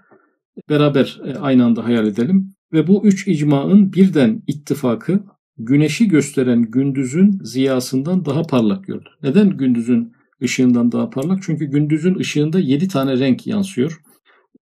beraber 0.70 1.22
e, 1.26 1.36
aynı 1.36 1.66
anda 1.66 1.86
hayal 1.86 2.08
edelim. 2.08 2.50
Ve 2.74 2.88
bu 2.88 3.06
üç 3.08 3.28
icmaın 3.28 3.94
birden 3.94 4.44
ittifakı 4.48 5.24
güneşi 5.58 6.08
gösteren 6.08 6.62
gündüzün 6.62 7.40
ziyasından 7.44 8.26
daha 8.26 8.42
parlak 8.42 8.86
gördü. 8.88 9.10
Neden 9.24 9.58
gündüzün 9.58 10.15
ışığından 10.46 10.92
daha 10.92 11.10
parlak? 11.10 11.44
Çünkü 11.44 11.66
gündüzün 11.66 12.16
ışığında 12.16 12.60
7 12.60 12.88
tane 12.88 13.20
renk 13.20 13.48
yansıyor. 13.48 14.02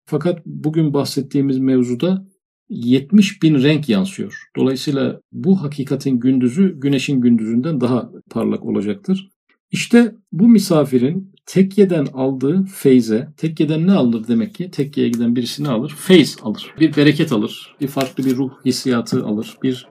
Fakat 0.07 0.47
bugün 0.47 0.95
bahsettiğimiz 0.95 1.59
mevzuda 1.59 2.27
70 2.69 3.43
bin 3.43 3.63
renk 3.63 3.89
yansıyor. 3.89 4.43
Dolayısıyla 4.57 5.21
bu 5.33 5.63
hakikatin 5.63 6.21
gündüzü 6.21 6.81
güneşin 6.81 7.21
gündüzünden 7.21 7.81
daha 7.81 8.11
parlak 8.31 8.65
olacaktır. 8.65 9.31
İşte 9.71 10.15
bu 10.33 10.49
misafirin 10.49 11.33
tekkeden 11.47 12.07
aldığı 12.13 12.65
feyze, 12.65 13.29
tekkeden 13.37 13.87
ne 13.87 13.93
alır 13.93 14.29
demek 14.29 14.55
ki? 14.55 14.71
Tekkeye 14.71 15.09
giden 15.09 15.37
birisi 15.37 15.65
ne 15.65 15.69
alır? 15.69 15.95
Feyz 15.99 16.37
alır. 16.43 16.75
Bir 16.81 16.97
bereket 16.97 17.33
alır. 17.33 17.77
Bir 17.81 17.89
farklı 17.89 18.25
bir 18.25 18.37
ruh 18.37 18.51
hissiyatı 18.65 19.25
alır. 19.25 19.57
Bir 19.63 19.89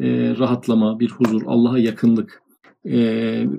e, 0.00 0.34
rahatlama, 0.38 1.00
bir 1.00 1.10
huzur, 1.10 1.42
Allah'a 1.46 1.78
yakınlık 1.78 2.43
e, 2.84 2.98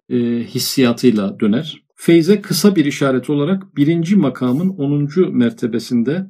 e, 0.09 0.17
hissiyatıyla 0.43 1.39
döner. 1.39 1.85
Feyze 1.95 2.41
kısa 2.41 2.75
bir 2.75 2.85
işaret 2.85 3.29
olarak 3.29 3.75
birinci 3.77 4.15
makamın 4.15 4.69
10. 4.69 5.09
mertebesinde 5.31 6.27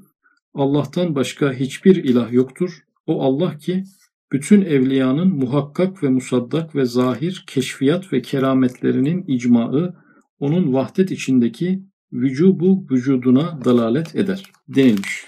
Allah'tan 0.53 1.15
başka 1.15 1.53
hiçbir 1.53 1.95
ilah 1.95 2.33
yoktur. 2.33 2.79
O 3.07 3.23
Allah 3.23 3.57
ki 3.57 3.83
bütün 4.31 4.61
evliyanın 4.61 5.27
muhakkak 5.27 6.03
ve 6.03 6.09
musaddak 6.09 6.75
ve 6.75 6.85
zahir 6.85 7.43
keşfiyat 7.47 8.13
ve 8.13 8.21
kerametlerinin 8.21 9.23
icmaı 9.27 9.95
onun 10.39 10.73
vahdet 10.73 11.11
içindeki 11.11 11.83
vücubu 12.13 12.87
vücuduna 12.91 13.59
dalalet 13.65 14.15
eder 14.15 14.43
denilmiş. 14.67 15.25